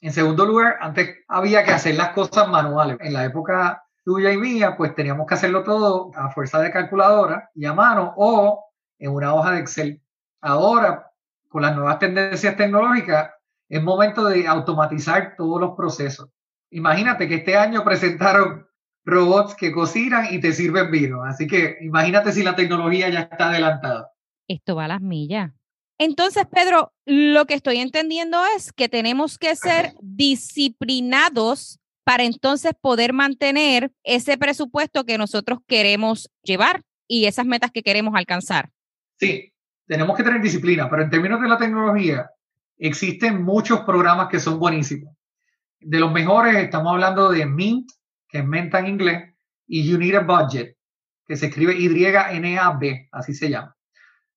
En 0.00 0.12
segundo 0.12 0.44
lugar, 0.44 0.76
antes 0.80 1.16
había 1.28 1.64
que 1.64 1.70
hacer 1.70 1.94
las 1.94 2.10
cosas 2.10 2.48
manuales. 2.48 2.98
En 3.00 3.12
la 3.12 3.24
época 3.24 3.84
tuya 4.04 4.32
y 4.32 4.36
mía, 4.36 4.76
pues 4.76 4.94
teníamos 4.94 5.26
que 5.26 5.34
hacerlo 5.34 5.62
todo 5.62 6.10
a 6.14 6.30
fuerza 6.30 6.60
de 6.60 6.70
calculadora 6.70 7.50
y 7.54 7.64
a 7.64 7.72
mano 7.72 8.12
o 8.16 8.66
en 8.98 9.10
una 9.12 9.34
hoja 9.34 9.52
de 9.52 9.60
Excel. 9.60 10.02
Ahora, 10.44 11.10
con 11.48 11.62
las 11.62 11.74
nuevas 11.74 11.98
tendencias 11.98 12.54
tecnológicas, 12.54 13.30
es 13.66 13.82
momento 13.82 14.26
de 14.26 14.46
automatizar 14.46 15.36
todos 15.38 15.58
los 15.58 15.74
procesos. 15.74 16.28
Imagínate 16.70 17.26
que 17.26 17.36
este 17.36 17.56
año 17.56 17.82
presentaron 17.82 18.66
robots 19.06 19.54
que 19.54 19.72
cocinan 19.72 20.26
y 20.30 20.40
te 20.40 20.52
sirven 20.52 20.90
vino. 20.90 21.24
Así 21.24 21.46
que 21.46 21.78
imagínate 21.80 22.30
si 22.30 22.42
la 22.42 22.54
tecnología 22.54 23.08
ya 23.08 23.20
está 23.20 23.48
adelantada. 23.48 24.12
Esto 24.46 24.76
va 24.76 24.84
a 24.84 24.88
las 24.88 25.00
millas. 25.00 25.50
Entonces, 25.98 26.44
Pedro, 26.46 26.92
lo 27.06 27.46
que 27.46 27.54
estoy 27.54 27.78
entendiendo 27.78 28.42
es 28.54 28.70
que 28.70 28.90
tenemos 28.90 29.38
que 29.38 29.56
ser 29.56 29.94
disciplinados 30.02 31.78
para 32.04 32.24
entonces 32.24 32.72
poder 32.78 33.14
mantener 33.14 33.92
ese 34.02 34.36
presupuesto 34.36 35.04
que 35.04 35.16
nosotros 35.16 35.60
queremos 35.66 36.28
llevar 36.42 36.82
y 37.08 37.24
esas 37.24 37.46
metas 37.46 37.70
que 37.70 37.82
queremos 37.82 38.14
alcanzar. 38.14 38.68
Sí, 39.18 39.53
tenemos 39.86 40.16
que 40.16 40.22
tener 40.22 40.40
disciplina, 40.40 40.88
pero 40.88 41.02
en 41.02 41.10
términos 41.10 41.40
de 41.40 41.48
la 41.48 41.58
tecnología, 41.58 42.30
existen 42.78 43.42
muchos 43.42 43.80
programas 43.80 44.28
que 44.28 44.40
son 44.40 44.58
buenísimos. 44.58 45.14
De 45.80 46.00
los 46.00 46.12
mejores 46.12 46.56
estamos 46.56 46.92
hablando 46.92 47.30
de 47.30 47.46
Mint, 47.46 47.90
que 48.28 48.38
es 48.38 48.44
Menta 48.44 48.78
en 48.78 48.86
inglés, 48.86 49.34
y 49.66 49.88
You 49.88 49.98
Need 49.98 50.16
a 50.16 50.20
Budget, 50.20 50.76
que 51.26 51.36
se 51.36 51.46
escribe 51.46 51.74
Y-N-A-B, 51.74 53.08
así 53.12 53.34
se 53.34 53.50
llama. 53.50 53.74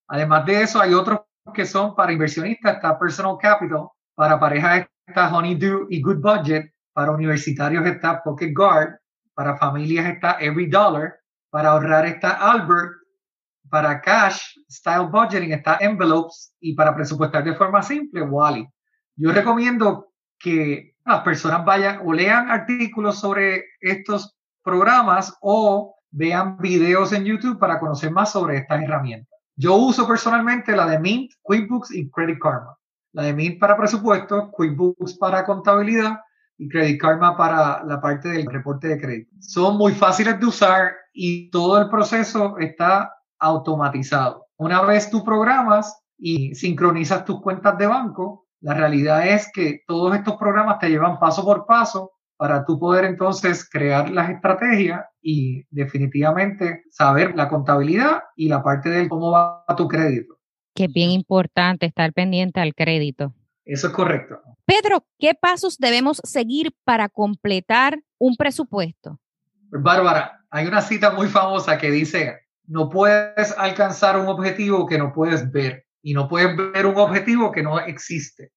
Además 0.08 0.46
de 0.46 0.62
eso, 0.62 0.82
hay 0.82 0.94
otros 0.94 1.22
que 1.54 1.66
son 1.66 1.96
para 1.96 2.12
inversionistas, 2.12 2.76
está 2.76 2.98
Personal 3.00 3.38
Capital, 3.40 3.88
para 4.16 4.40
parejas 4.40 4.88
está 5.06 5.34
Honeydew 5.34 5.88
y 5.90 6.02
Good 6.02 6.18
Budget, 6.18 6.74
para 6.94 7.12
universitarios 7.12 7.86
está 7.86 8.22
Pocket 8.24 8.52
Guard, 8.54 8.98
para 9.34 9.58
familias 9.58 10.06
está 10.08 10.38
Every 10.40 10.68
Dollar, 10.68 11.16
para 11.50 11.70
ahorrar 11.70 12.06
está 12.06 12.32
Albert, 12.32 12.92
para 13.70 14.02
cash, 14.02 14.42
style 14.70 15.08
budgeting 15.12 15.54
está 15.54 15.78
envelopes 15.80 16.54
y 16.60 16.74
para 16.74 16.96
presupuestar 16.96 17.44
de 17.44 17.56
forma 17.56 17.82
simple, 17.82 18.22
Wally. 18.22 18.68
Yo 19.16 19.32
recomiendo 19.32 20.12
que 20.40 20.96
las 21.06 21.22
personas 21.22 21.66
vayan 21.66 22.02
o 22.06 22.14
lean 22.14 22.50
artículos 22.50 23.20
sobre 23.20 23.66
estos 23.80 24.38
programas 24.64 25.36
o 25.42 25.96
vean 26.12 26.58
videos 26.58 27.14
en 27.14 27.26
YouTube 27.26 27.60
para 27.60 27.80
conocer 27.80 28.12
más 28.12 28.32
sobre 28.32 28.58
estas 28.58 28.84
herramientas. 28.84 29.40
Yo 29.56 29.76
uso 29.76 30.08
personalmente 30.08 30.76
la 30.76 30.86
de 30.86 31.00
Mint, 31.00 31.32
QuickBooks 31.42 31.92
y 31.92 32.10
Credit 32.12 32.38
Karma. 32.40 32.78
La 33.14 33.24
de 33.24 33.34
Mint 33.34 33.60
para 33.60 33.76
presupuesto, 33.76 34.52
QuickBooks 34.52 35.18
para 35.18 35.46
contabilidad 35.46 36.20
y 36.58 36.68
Credit 36.70 37.00
Karma 37.00 37.36
para 37.36 37.84
la 37.84 38.00
parte 38.00 38.30
del 38.30 38.46
reporte 38.46 38.90
de 38.90 39.00
crédito. 39.00 39.32
Son 39.40 39.78
muy 39.78 39.94
fáciles 39.94 40.40
de 40.40 40.46
usar 40.46 40.92
y 41.14 41.50
todo 41.50 41.82
el 41.82 41.90
proceso 41.90 42.58
está 42.60 43.12
automatizado. 43.40 44.48
Una 44.58 44.82
vez 44.82 45.10
tú 45.10 45.24
programas 45.24 46.04
y 46.18 46.56
sincronizas 46.56 47.26
tus 47.26 47.42
cuentas 47.42 47.78
de 47.78 47.88
banco, 47.88 48.48
la 48.62 48.74
realidad 48.74 49.28
es 49.28 49.52
que 49.54 49.82
todos 49.88 50.16
estos 50.16 50.36
programas 50.38 50.80
te 50.80 50.90
llevan 50.90 51.20
paso 51.20 51.44
por 51.44 51.66
paso 51.66 52.12
para 52.38 52.66
tú 52.66 52.80
poder 52.80 53.06
entonces 53.06 53.68
crear 53.70 54.10
las 54.10 54.30
estrategias 54.30 55.06
y 55.22 55.64
definitivamente 55.70 56.84
saber 56.90 57.36
la 57.36 57.50
contabilidad 57.50 58.24
y 58.36 58.48
la 58.48 58.64
parte 58.64 58.90
de 58.90 59.10
cómo 59.10 59.32
va 59.32 59.64
tu 59.76 59.88
crédito. 59.88 60.38
Que 60.74 60.86
es 60.86 60.94
bien 60.94 61.10
importante 61.10 61.88
estar 61.88 62.14
pendiente 62.14 62.60
al 62.60 62.76
crédito. 62.76 63.34
Eso 63.66 63.88
es 63.88 63.94
correcto. 63.94 64.40
Pedro, 64.66 65.06
¿qué 65.20 65.34
pasos 65.34 65.78
debemos 65.78 66.22
seguir 66.24 66.74
para 66.84 67.10
completar 67.10 68.00
un 68.18 68.36
presupuesto? 68.36 69.20
Pues, 69.70 69.82
Bárbara, 69.82 70.46
hay 70.50 70.68
una 70.68 70.82
cita 70.82 71.12
muy 71.12 71.28
famosa 71.28 71.78
que 71.78 71.92
dice, 71.92 72.47
no 72.68 72.90
puedes 72.90 73.58
alcanzar 73.58 74.20
un 74.20 74.28
objetivo 74.28 74.86
que 74.86 74.98
no 74.98 75.14
puedes 75.14 75.52
ver 75.52 75.86
y 76.02 76.14
no 76.14 76.28
puedes 76.28 76.56
ver 76.56 76.86
un 76.86 76.98
objetivo 76.98 77.52
que 77.52 77.64
no 77.64 77.80
existe. 77.80 78.52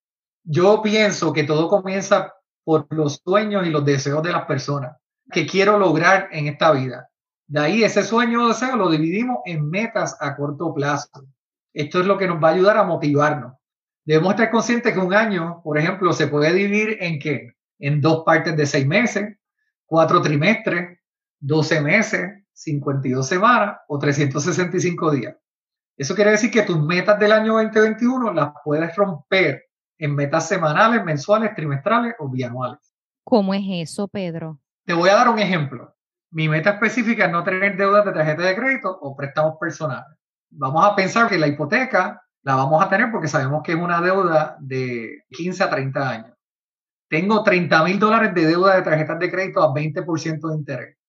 Yo 0.45 0.83
pienso 0.83 1.33
que 1.33 1.45
todo 1.45 1.69
comienza 1.69 2.33
por 2.65 2.87
los 2.91 3.21
sueños 3.25 3.67
y 3.67 3.71
los 3.71 3.85
deseos 3.85 4.23
de 4.23 4.33
las 4.33 4.45
personas 4.47 4.97
que 5.31 5.47
quiero 5.47 5.79
lograr 5.79 6.29
en 6.33 6.49
esta 6.49 6.73
vida. 6.73 7.09
De 7.47 7.61
ahí 7.61 7.85
ese 7.85 8.03
sueño 8.03 8.45
o 8.45 8.49
deseo 8.49 8.77
lo 8.77 8.91
dividimos 8.91 9.39
en 9.45 9.69
metas 9.69 10.17
a 10.21 10.37
corto 10.37 10.75
plazo. 10.75 11.09
Esto 11.73 12.01
es 12.01 12.07
lo 12.07 12.19
que 12.19 12.27
nos 12.27 12.43
va 12.43 12.49
a 12.49 12.53
ayudar 12.53 12.79
a 12.79 12.85
motivarnos 12.85 13.55
debemos 14.05 14.33
estar 14.33 14.51
conscientes 14.51 14.93
que 14.93 14.99
un 14.99 15.15
año, 15.15 15.61
por 15.63 15.79
ejemplo, 15.79 16.13
se 16.13 16.27
puede 16.27 16.53
dividir 16.53 16.99
en 17.01 17.19
qué? 17.21 17.55
En 17.79 18.01
dos 18.01 18.25
partes 18.25 18.57
de 18.57 18.67
seis 18.67 18.87
meses, 18.87 19.37
cuatro 19.87 20.21
trimestres, 20.21 20.99
12 21.39 21.81
meses, 21.81 22.40
52 22.63 23.27
semanas 23.27 23.79
o 23.89 23.99
365 23.99 25.11
días. 25.13 25.37
Eso 25.97 26.15
quiere 26.15 26.33
decir 26.33 26.51
que 26.51 26.63
tus 26.63 26.79
metas 26.81 27.19
del 27.19 27.33
año 27.33 27.55
2021 27.55 28.33
las 28.33 28.53
puedes 28.65 28.95
romper 28.97 29.65
en 29.99 30.15
metas 30.15 30.49
semanales, 30.49 31.05
mensuales, 31.05 31.55
trimestrales 31.55 32.15
o 32.19 32.29
bianuales. 32.29 32.79
¿Cómo 33.25 33.55
es 33.55 33.63
eso, 33.69 34.09
Pedro? 34.09 34.59
Te 34.85 34.95
voy 34.95 35.11
a 35.11 35.15
dar 35.15 35.29
un 35.29 35.39
ejemplo. 35.39 35.95
Mi 36.31 36.49
meta 36.49 36.71
específica 36.71 37.27
es 37.27 37.33
no 37.33 37.45
tener 37.45 37.77
deudas 37.77 38.05
de 38.05 38.13
tarjeta 38.13 38.43
de 38.43 38.55
crédito 38.55 38.91
o 39.01 39.17
préstamos 39.17 39.57
personales. 39.59 40.17
Vamos 40.51 40.85
a 40.85 40.95
pensar 40.95 41.29
que 41.29 41.39
la 41.39 41.49
hipoteca 41.49 42.23
la 42.43 42.55
vamos 42.55 42.83
a 42.83 42.89
tener 42.89 43.11
porque 43.11 43.29
sabemos 43.29 43.63
que 43.63 43.73
es 43.73 43.79
una 43.79 44.01
deuda 44.01 44.57
de 44.61 45.25
15 45.31 45.65
a 45.65 45.71
30 45.71 46.09
años. 46.09 46.37
Tengo 47.09 47.43
30 47.43 47.85
mil 47.85 47.99
dólares 47.99 48.35
de 48.35 48.47
deuda 48.47 48.77
de 48.77 48.83
tarjetas 48.83 49.19
de 49.19 49.31
crédito 49.31 49.63
a 49.63 49.75
20% 49.75 50.49
de 50.49 50.57
interés. 50.57 51.00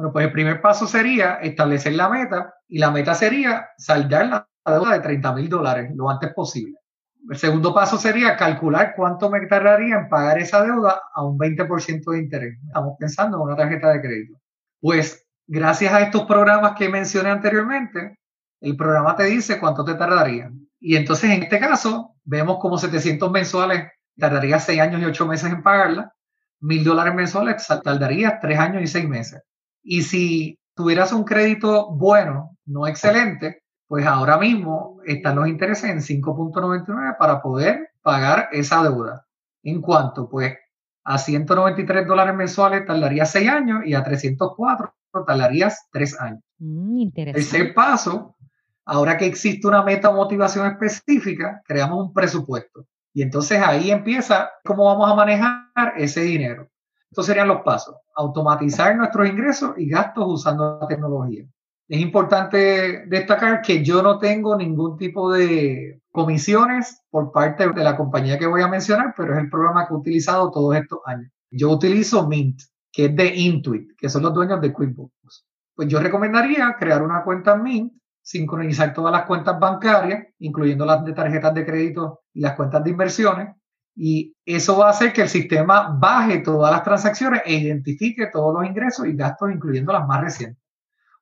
Bueno, 0.00 0.14
pues 0.14 0.24
el 0.24 0.32
primer 0.32 0.62
paso 0.62 0.86
sería 0.86 1.34
establecer 1.42 1.92
la 1.92 2.08
meta 2.08 2.54
y 2.66 2.78
la 2.78 2.90
meta 2.90 3.14
sería 3.14 3.68
saldar 3.76 4.28
la 4.28 4.48
deuda 4.64 4.94
de 4.94 5.00
30 5.00 5.34
mil 5.34 5.46
dólares 5.50 5.92
lo 5.94 6.08
antes 6.08 6.32
posible. 6.32 6.78
El 7.28 7.36
segundo 7.36 7.74
paso 7.74 7.98
sería 7.98 8.34
calcular 8.34 8.94
cuánto 8.96 9.28
me 9.28 9.46
tardaría 9.46 9.96
en 9.96 10.08
pagar 10.08 10.38
esa 10.38 10.64
deuda 10.64 11.02
a 11.14 11.22
un 11.22 11.36
20% 11.36 12.12
de 12.12 12.18
interés. 12.18 12.58
Estamos 12.66 12.94
pensando 12.98 13.36
en 13.36 13.42
una 13.42 13.56
tarjeta 13.56 13.92
de 13.92 14.00
crédito. 14.00 14.40
Pues 14.80 15.26
gracias 15.46 15.92
a 15.92 16.00
estos 16.00 16.22
programas 16.22 16.76
que 16.78 16.88
mencioné 16.88 17.28
anteriormente, 17.28 18.16
el 18.62 18.78
programa 18.78 19.14
te 19.16 19.24
dice 19.24 19.60
cuánto 19.60 19.84
te 19.84 19.96
tardaría. 19.96 20.50
Y 20.78 20.96
entonces 20.96 21.28
en 21.28 21.42
este 21.42 21.60
caso 21.60 22.14
vemos 22.24 22.56
como 22.58 22.78
700 22.78 23.30
mensuales 23.30 23.84
tardaría 24.18 24.60
6 24.60 24.80
años 24.80 25.02
y 25.02 25.04
8 25.04 25.26
meses 25.26 25.52
en 25.52 25.62
pagarla, 25.62 26.14
1000 26.60 26.84
dólares 26.84 27.14
mensuales 27.14 27.66
tardaría 27.84 28.40
3 28.40 28.58
años 28.58 28.82
y 28.82 28.86
6 28.86 29.06
meses. 29.06 29.42
Y 29.82 30.02
si 30.02 30.58
tuvieras 30.74 31.12
un 31.12 31.24
crédito 31.24 31.90
bueno, 31.90 32.56
no 32.66 32.86
excelente, 32.86 33.62
pues 33.86 34.06
ahora 34.06 34.38
mismo 34.38 35.00
están 35.04 35.36
los 35.36 35.48
intereses 35.48 35.90
en 35.90 35.98
5.99 35.98 37.16
para 37.18 37.42
poder 37.42 37.90
pagar 38.02 38.48
esa 38.52 38.82
deuda. 38.82 39.26
En 39.62 39.80
cuanto, 39.80 40.28
pues, 40.28 40.56
a 41.04 41.18
193 41.18 42.06
dólares 42.06 42.34
mensuales 42.34 42.86
tardaría 42.86 43.26
6 43.26 43.48
años 43.48 43.80
y 43.84 43.94
a 43.94 44.02
304 44.02 44.94
tardarías 45.26 45.88
3 45.92 46.20
años. 46.20 46.42
Mm, 46.58 46.98
interesante. 46.98 47.58
Tercer 47.58 47.74
paso, 47.74 48.36
Ahora 48.90 49.16
que 49.16 49.24
existe 49.26 49.68
una 49.68 49.84
meta 49.84 50.10
o 50.10 50.16
motivación 50.16 50.66
específica, 50.66 51.62
creamos 51.64 52.06
un 52.06 52.12
presupuesto. 52.12 52.86
Y 53.14 53.22
entonces 53.22 53.62
ahí 53.62 53.92
empieza 53.92 54.50
cómo 54.64 54.84
vamos 54.84 55.08
a 55.08 55.14
manejar 55.14 55.94
ese 55.96 56.22
dinero. 56.22 56.68
Estos 57.10 57.26
serían 57.26 57.48
los 57.48 57.62
pasos. 57.62 57.96
Automatizar 58.14 58.96
nuestros 58.96 59.28
ingresos 59.28 59.72
y 59.76 59.88
gastos 59.88 60.24
usando 60.28 60.78
la 60.80 60.86
tecnología. 60.86 61.44
Es 61.88 62.00
importante 62.00 63.04
destacar 63.06 63.62
que 63.62 63.84
yo 63.84 64.00
no 64.00 64.18
tengo 64.18 64.56
ningún 64.56 64.96
tipo 64.96 65.32
de 65.32 66.00
comisiones 66.12 67.02
por 67.10 67.32
parte 67.32 67.68
de 67.68 67.82
la 67.82 67.96
compañía 67.96 68.38
que 68.38 68.46
voy 68.46 68.62
a 68.62 68.68
mencionar, 68.68 69.12
pero 69.16 69.34
es 69.34 69.40
el 69.40 69.50
programa 69.50 69.88
que 69.88 69.94
he 69.94 69.96
utilizado 69.96 70.52
todos 70.52 70.76
estos 70.76 71.00
años. 71.04 71.32
Yo 71.50 71.70
utilizo 71.70 72.28
Mint, 72.28 72.60
que 72.92 73.06
es 73.06 73.16
de 73.16 73.34
Intuit, 73.34 73.90
que 73.98 74.08
son 74.08 74.22
los 74.22 74.32
dueños 74.32 74.60
de 74.60 74.72
QuickBooks. 74.72 75.46
Pues 75.74 75.88
yo 75.88 75.98
recomendaría 75.98 76.76
crear 76.78 77.02
una 77.02 77.24
cuenta 77.24 77.56
Mint, 77.56 77.92
sincronizar 78.22 78.94
todas 78.94 79.10
las 79.10 79.24
cuentas 79.24 79.58
bancarias, 79.58 80.28
incluyendo 80.38 80.86
las 80.86 81.04
de 81.04 81.12
tarjetas 81.12 81.54
de 81.54 81.66
crédito 81.66 82.20
y 82.32 82.40
las 82.40 82.54
cuentas 82.54 82.84
de 82.84 82.90
inversiones, 82.90 83.56
y 84.02 84.34
eso 84.46 84.78
va 84.78 84.86
a 84.86 84.90
hacer 84.92 85.12
que 85.12 85.20
el 85.20 85.28
sistema 85.28 85.94
baje 86.00 86.38
todas 86.38 86.72
las 86.72 86.82
transacciones 86.82 87.42
e 87.44 87.52
identifique 87.52 88.30
todos 88.32 88.54
los 88.54 88.66
ingresos 88.66 89.06
y 89.06 89.12
gastos, 89.12 89.52
incluyendo 89.52 89.92
las 89.92 90.08
más 90.08 90.22
recientes. 90.22 90.64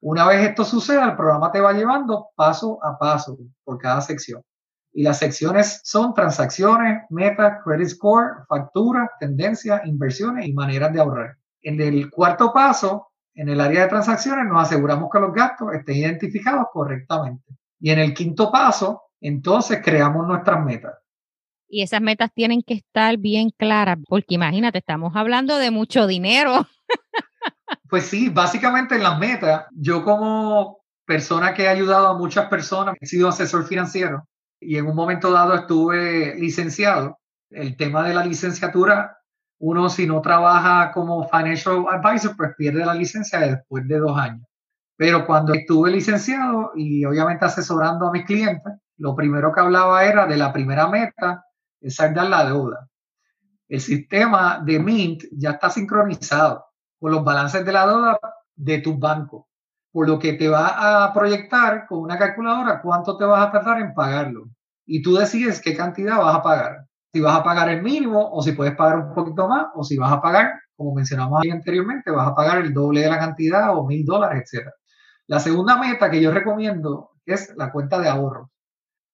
Una 0.00 0.24
vez 0.24 0.48
esto 0.48 0.64
suceda, 0.64 1.06
el 1.06 1.16
programa 1.16 1.50
te 1.50 1.58
va 1.58 1.72
llevando 1.72 2.28
paso 2.36 2.78
a 2.84 2.96
paso 2.96 3.36
por 3.64 3.78
cada 3.78 4.00
sección. 4.00 4.44
Y 4.92 5.02
las 5.02 5.18
secciones 5.18 5.80
son 5.82 6.14
transacciones, 6.14 7.02
metas, 7.10 7.64
credit 7.64 7.88
score, 7.88 8.46
facturas, 8.48 9.10
tendencias, 9.18 9.84
inversiones 9.84 10.46
y 10.46 10.52
maneras 10.52 10.92
de 10.92 11.00
ahorrar. 11.00 11.36
En 11.60 11.80
el 11.80 12.08
cuarto 12.12 12.52
paso, 12.52 13.08
en 13.34 13.48
el 13.48 13.60
área 13.60 13.82
de 13.82 13.88
transacciones, 13.88 14.46
nos 14.46 14.62
aseguramos 14.62 15.10
que 15.12 15.18
los 15.18 15.34
gastos 15.34 15.74
estén 15.74 15.96
identificados 15.96 16.66
correctamente. 16.72 17.56
Y 17.80 17.90
en 17.90 17.98
el 17.98 18.14
quinto 18.14 18.52
paso, 18.52 19.02
entonces 19.20 19.80
creamos 19.82 20.24
nuestras 20.28 20.64
metas. 20.64 20.94
Y 21.68 21.82
esas 21.82 22.00
metas 22.00 22.30
tienen 22.34 22.62
que 22.62 22.74
estar 22.74 23.18
bien 23.18 23.50
claras, 23.56 23.98
porque 24.08 24.34
imagínate, 24.34 24.78
estamos 24.78 25.14
hablando 25.14 25.58
de 25.58 25.70
mucho 25.70 26.06
dinero. 26.06 26.66
Pues 27.90 28.04
sí, 28.04 28.28
básicamente 28.28 28.94
en 28.94 29.02
las 29.02 29.18
metas, 29.18 29.66
yo 29.72 30.04
como 30.04 30.78
persona 31.06 31.54
que 31.54 31.68
ha 31.68 31.70
ayudado 31.70 32.08
a 32.08 32.18
muchas 32.18 32.46
personas, 32.48 32.94
he 33.00 33.06
sido 33.06 33.28
asesor 33.28 33.66
financiero 33.66 34.24
y 34.60 34.76
en 34.76 34.86
un 34.86 34.94
momento 34.94 35.30
dado 35.30 35.54
estuve 35.54 36.34
licenciado. 36.36 37.18
El 37.50 37.76
tema 37.76 38.06
de 38.06 38.14
la 38.14 38.24
licenciatura, 38.24 39.18
uno 39.58 39.88
si 39.88 40.06
no 40.06 40.20
trabaja 40.20 40.92
como 40.92 41.26
financial 41.28 41.86
advisor, 41.90 42.36
pues 42.36 42.50
pierde 42.56 42.84
la 42.84 42.94
licencia 42.94 43.38
después 43.40 43.86
de 43.88 43.98
dos 43.98 44.18
años. 44.18 44.46
Pero 44.96 45.26
cuando 45.26 45.54
estuve 45.54 45.90
licenciado 45.90 46.72
y 46.74 47.04
obviamente 47.04 47.44
asesorando 47.44 48.08
a 48.08 48.12
mis 48.12 48.24
clientes, 48.26 48.74
lo 48.98 49.14
primero 49.14 49.52
que 49.52 49.60
hablaba 49.60 50.04
era 50.04 50.26
de 50.26 50.36
la 50.36 50.52
primera 50.52 50.88
meta, 50.88 51.44
es 51.80 51.94
saldar 51.94 52.28
la 52.28 52.44
deuda. 52.46 52.88
El 53.68 53.80
sistema 53.80 54.60
de 54.64 54.78
Mint 54.78 55.24
ya 55.32 55.50
está 55.50 55.70
sincronizado 55.70 56.64
con 56.98 57.12
los 57.12 57.24
balances 57.24 57.64
de 57.64 57.72
la 57.72 57.86
deuda 57.86 58.18
de 58.56 58.78
tu 58.78 58.98
banco, 58.98 59.48
por 59.92 60.08
lo 60.08 60.18
que 60.18 60.32
te 60.32 60.48
va 60.48 61.04
a 61.04 61.12
proyectar 61.12 61.86
con 61.86 62.00
una 62.00 62.18
calculadora 62.18 62.80
cuánto 62.82 63.16
te 63.16 63.24
vas 63.24 63.46
a 63.46 63.52
tardar 63.52 63.80
en 63.80 63.94
pagarlo. 63.94 64.48
Y 64.86 65.02
tú 65.02 65.14
decides 65.14 65.60
qué 65.60 65.76
cantidad 65.76 66.18
vas 66.18 66.36
a 66.36 66.42
pagar. 66.42 66.86
Si 67.12 67.20
vas 67.20 67.38
a 67.38 67.42
pagar 67.42 67.68
el 67.68 67.82
mínimo 67.82 68.30
o 68.30 68.42
si 68.42 68.52
puedes 68.52 68.74
pagar 68.74 68.98
un 68.98 69.14
poquito 69.14 69.48
más 69.48 69.66
o 69.74 69.84
si 69.84 69.96
vas 69.96 70.12
a 70.12 70.20
pagar, 70.20 70.60
como 70.76 70.94
mencionamos 70.94 71.42
ahí 71.42 71.50
anteriormente, 71.50 72.10
vas 72.10 72.28
a 72.28 72.34
pagar 72.34 72.58
el 72.58 72.72
doble 72.72 73.02
de 73.02 73.10
la 73.10 73.18
cantidad 73.18 73.76
o 73.76 73.86
mil 73.86 74.04
dólares, 74.04 74.50
etc. 74.52 74.68
La 75.26 75.40
segunda 75.40 75.76
meta 75.76 76.10
que 76.10 76.22
yo 76.22 76.30
recomiendo 76.30 77.10
es 77.26 77.54
la 77.56 77.70
cuenta 77.70 77.98
de 77.98 78.08
ahorro. 78.08 78.50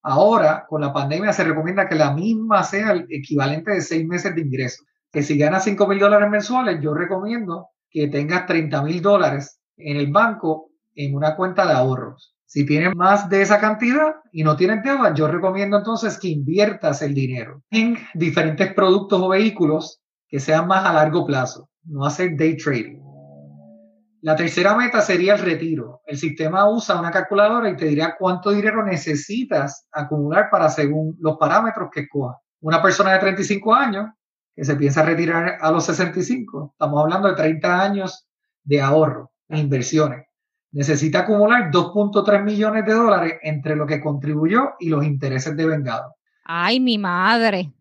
Ahora, 0.06 0.66
con 0.68 0.82
la 0.82 0.92
pandemia, 0.92 1.32
se 1.32 1.44
recomienda 1.44 1.88
que 1.88 1.94
la 1.94 2.12
misma 2.12 2.62
sea 2.62 2.92
el 2.92 3.06
equivalente 3.08 3.70
de 3.72 3.80
seis 3.80 4.06
meses 4.06 4.34
de 4.34 4.42
ingreso. 4.42 4.84
Que 5.10 5.22
si 5.22 5.38
ganas 5.38 5.64
5 5.64 5.88
mil 5.88 5.98
dólares 5.98 6.28
mensuales, 6.28 6.78
yo 6.82 6.92
recomiendo 6.92 7.68
que 7.90 8.08
tengas 8.08 8.44
30 8.46 8.82
mil 8.82 9.00
dólares 9.00 9.60
en 9.78 9.96
el 9.96 10.12
banco 10.12 10.70
en 10.94 11.14
una 11.14 11.34
cuenta 11.36 11.66
de 11.66 11.72
ahorros. 11.72 12.34
Si 12.44 12.66
tienes 12.66 12.94
más 12.94 13.30
de 13.30 13.40
esa 13.40 13.58
cantidad 13.60 14.16
y 14.30 14.44
no 14.44 14.56
tienes 14.56 14.82
deuda, 14.82 15.14
yo 15.14 15.26
recomiendo 15.26 15.78
entonces 15.78 16.18
que 16.18 16.28
inviertas 16.28 17.00
el 17.00 17.14
dinero 17.14 17.62
en 17.70 17.96
diferentes 18.12 18.74
productos 18.74 19.20
o 19.22 19.28
vehículos 19.28 20.02
que 20.28 20.38
sean 20.38 20.66
más 20.66 20.84
a 20.84 20.92
largo 20.92 21.24
plazo, 21.24 21.70
no 21.84 22.04
hacer 22.04 22.36
day 22.36 22.56
trading. 22.56 23.03
La 24.24 24.34
tercera 24.34 24.74
meta 24.74 25.02
sería 25.02 25.34
el 25.34 25.40
retiro. 25.40 26.00
El 26.06 26.16
sistema 26.16 26.66
usa 26.66 26.98
una 26.98 27.10
calculadora 27.10 27.68
y 27.68 27.76
te 27.76 27.84
dirá 27.84 28.16
cuánto 28.18 28.52
dinero 28.52 28.82
necesitas 28.82 29.86
acumular 29.92 30.48
para 30.50 30.70
según 30.70 31.14
los 31.20 31.36
parámetros 31.36 31.90
que 31.92 32.00
escojas. 32.00 32.38
Una 32.62 32.80
persona 32.80 33.12
de 33.12 33.18
35 33.18 33.74
años 33.74 34.06
que 34.56 34.64
se 34.64 34.76
piensa 34.76 35.02
retirar 35.02 35.58
a 35.60 35.70
los 35.70 35.84
65, 35.84 36.70
estamos 36.72 37.02
hablando 37.02 37.28
de 37.28 37.34
30 37.34 37.82
años 37.82 38.26
de 38.62 38.80
ahorro 38.80 39.30
e 39.46 39.58
inversiones. 39.58 40.24
Necesita 40.72 41.18
acumular 41.18 41.70
2.3 41.70 42.44
millones 42.44 42.86
de 42.86 42.94
dólares 42.94 43.34
entre 43.42 43.76
lo 43.76 43.84
que 43.84 44.00
contribuyó 44.00 44.70
y 44.80 44.88
los 44.88 45.04
intereses 45.04 45.54
de 45.54 45.66
vengado. 45.66 46.14
Ay, 46.46 46.80
mi 46.80 46.96
madre. 46.96 47.74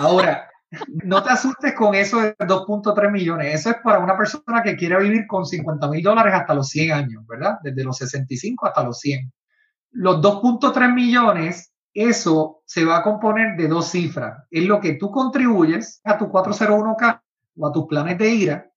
Ahora, 0.00 0.48
no 1.04 1.22
te 1.22 1.30
asustes 1.30 1.74
con 1.74 1.94
eso 1.94 2.20
de 2.20 2.36
2.3 2.36 3.10
millones. 3.10 3.54
Eso 3.54 3.70
es 3.70 3.76
para 3.82 3.98
una 3.98 4.16
persona 4.16 4.62
que 4.62 4.76
quiere 4.76 4.98
vivir 5.02 5.26
con 5.26 5.46
50 5.46 5.88
mil 5.88 6.02
dólares 6.02 6.34
hasta 6.34 6.54
los 6.54 6.68
100 6.68 6.92
años, 6.92 7.26
¿verdad? 7.26 7.58
Desde 7.62 7.84
los 7.84 7.96
65 7.96 8.66
hasta 8.66 8.84
los 8.84 8.98
100. 9.00 9.32
Los 9.92 10.20
2.3 10.20 10.92
millones 10.92 11.72
eso 11.94 12.62
se 12.64 12.84
va 12.84 12.98
a 12.98 13.02
componer 13.02 13.56
de 13.56 13.66
dos 13.66 13.90
cifras. 13.90 14.44
Es 14.50 14.64
lo 14.64 14.80
que 14.80 14.94
tú 14.94 15.10
contribuyes 15.10 16.00
a 16.04 16.16
tu 16.16 16.26
401k 16.26 17.22
o 17.56 17.66
a 17.66 17.72
tus 17.72 17.86
planes 17.86 18.18
de 18.18 18.28
IRA, 18.28 18.70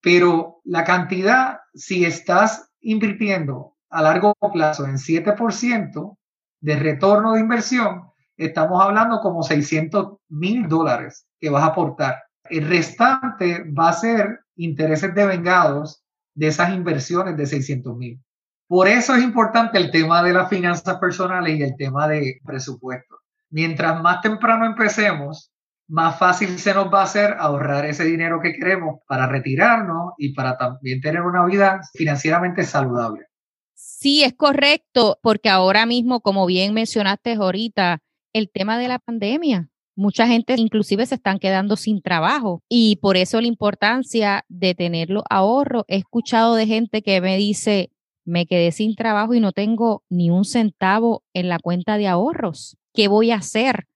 pero 0.00 0.60
la 0.64 0.82
cantidad, 0.82 1.60
si 1.72 2.04
estás 2.04 2.70
invirtiendo 2.80 3.76
a 3.90 4.02
largo 4.02 4.34
plazo 4.52 4.86
en 4.86 4.96
7% 4.96 6.18
de 6.60 6.76
retorno 6.76 7.34
de 7.34 7.40
inversión, 7.40 8.10
estamos 8.36 8.82
hablando 8.82 9.20
como 9.20 9.42
600 9.42 10.18
mil 10.30 10.66
dólares 10.66 11.26
que 11.44 11.50
vas 11.50 11.62
a 11.62 11.66
aportar. 11.66 12.22
El 12.48 12.66
restante 12.66 13.64
va 13.70 13.90
a 13.90 13.92
ser 13.92 14.40
intereses 14.56 15.14
devengados 15.14 16.02
de 16.34 16.46
esas 16.46 16.72
inversiones 16.72 17.36
de 17.36 17.44
600 17.44 17.96
mil. 17.96 18.20
Por 18.66 18.88
eso 18.88 19.14
es 19.14 19.22
importante 19.22 19.76
el 19.76 19.90
tema 19.90 20.22
de 20.22 20.32
las 20.32 20.48
finanzas 20.48 20.96
personales 20.98 21.58
y 21.58 21.62
el 21.62 21.76
tema 21.76 22.08
de 22.08 22.40
presupuesto. 22.44 23.16
Mientras 23.50 24.00
más 24.02 24.22
temprano 24.22 24.64
empecemos, 24.64 25.52
más 25.86 26.18
fácil 26.18 26.58
se 26.58 26.72
nos 26.72 26.92
va 26.92 27.00
a 27.00 27.04
hacer 27.04 27.36
ahorrar 27.38 27.84
ese 27.84 28.04
dinero 28.04 28.40
que 28.40 28.54
queremos 28.54 29.00
para 29.06 29.26
retirarnos 29.26 30.14
y 30.16 30.32
para 30.32 30.56
también 30.56 31.02
tener 31.02 31.20
una 31.20 31.44
vida 31.44 31.80
financieramente 31.92 32.64
saludable. 32.64 33.26
Sí, 33.74 34.24
es 34.24 34.32
correcto, 34.32 35.18
porque 35.22 35.50
ahora 35.50 35.84
mismo, 35.84 36.20
como 36.20 36.46
bien 36.46 36.72
mencionaste 36.72 37.34
ahorita, 37.34 37.98
el 38.32 38.50
tema 38.50 38.78
de 38.78 38.88
la 38.88 38.98
pandemia, 38.98 39.68
mucha 39.96 40.26
gente 40.26 40.54
inclusive 40.56 41.06
se 41.06 41.16
están 41.16 41.38
quedando 41.38 41.76
sin 41.76 42.02
trabajo 42.02 42.62
y 42.68 42.96
por 42.96 43.16
eso 43.16 43.40
la 43.40 43.46
importancia 43.46 44.44
de 44.48 44.74
tenerlo 44.74 45.22
ahorro. 45.30 45.84
He 45.88 45.96
escuchado 45.96 46.54
de 46.54 46.66
gente 46.66 47.02
que 47.02 47.20
me 47.20 47.36
dice, 47.36 47.90
me 48.24 48.46
quedé 48.46 48.72
sin 48.72 48.94
trabajo 48.94 49.34
y 49.34 49.40
no 49.40 49.52
tengo 49.52 50.02
ni 50.08 50.30
un 50.30 50.44
centavo 50.44 51.22
en 51.34 51.48
la 51.48 51.58
cuenta 51.58 51.98
de 51.98 52.08
ahorros. 52.08 52.76
¿Qué 52.92 53.08
voy 53.08 53.30
a 53.30 53.36
hacer? 53.36 53.86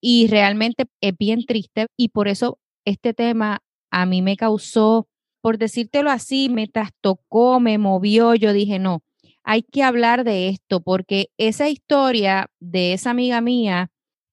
Y 0.00 0.26
realmente 0.26 0.84
es 1.00 1.16
bien 1.16 1.44
triste 1.46 1.86
y 1.96 2.08
por 2.08 2.28
eso 2.28 2.58
este 2.84 3.14
tema 3.14 3.60
a 3.90 4.06
mí 4.06 4.22
me 4.22 4.36
causó, 4.36 5.06
por 5.40 5.58
decírtelo 5.58 6.10
así, 6.10 6.48
me 6.48 6.66
trastocó, 6.66 7.60
me 7.60 7.78
movió. 7.78 8.34
Yo 8.34 8.52
dije, 8.52 8.78
no, 8.78 9.02
hay 9.44 9.62
que 9.62 9.82
hablar 9.82 10.24
de 10.24 10.48
esto 10.48 10.80
porque 10.80 11.30
esa 11.36 11.68
historia 11.68 12.50
de 12.58 12.94
esa 12.94 13.10
amiga 13.10 13.40
mía 13.40 13.90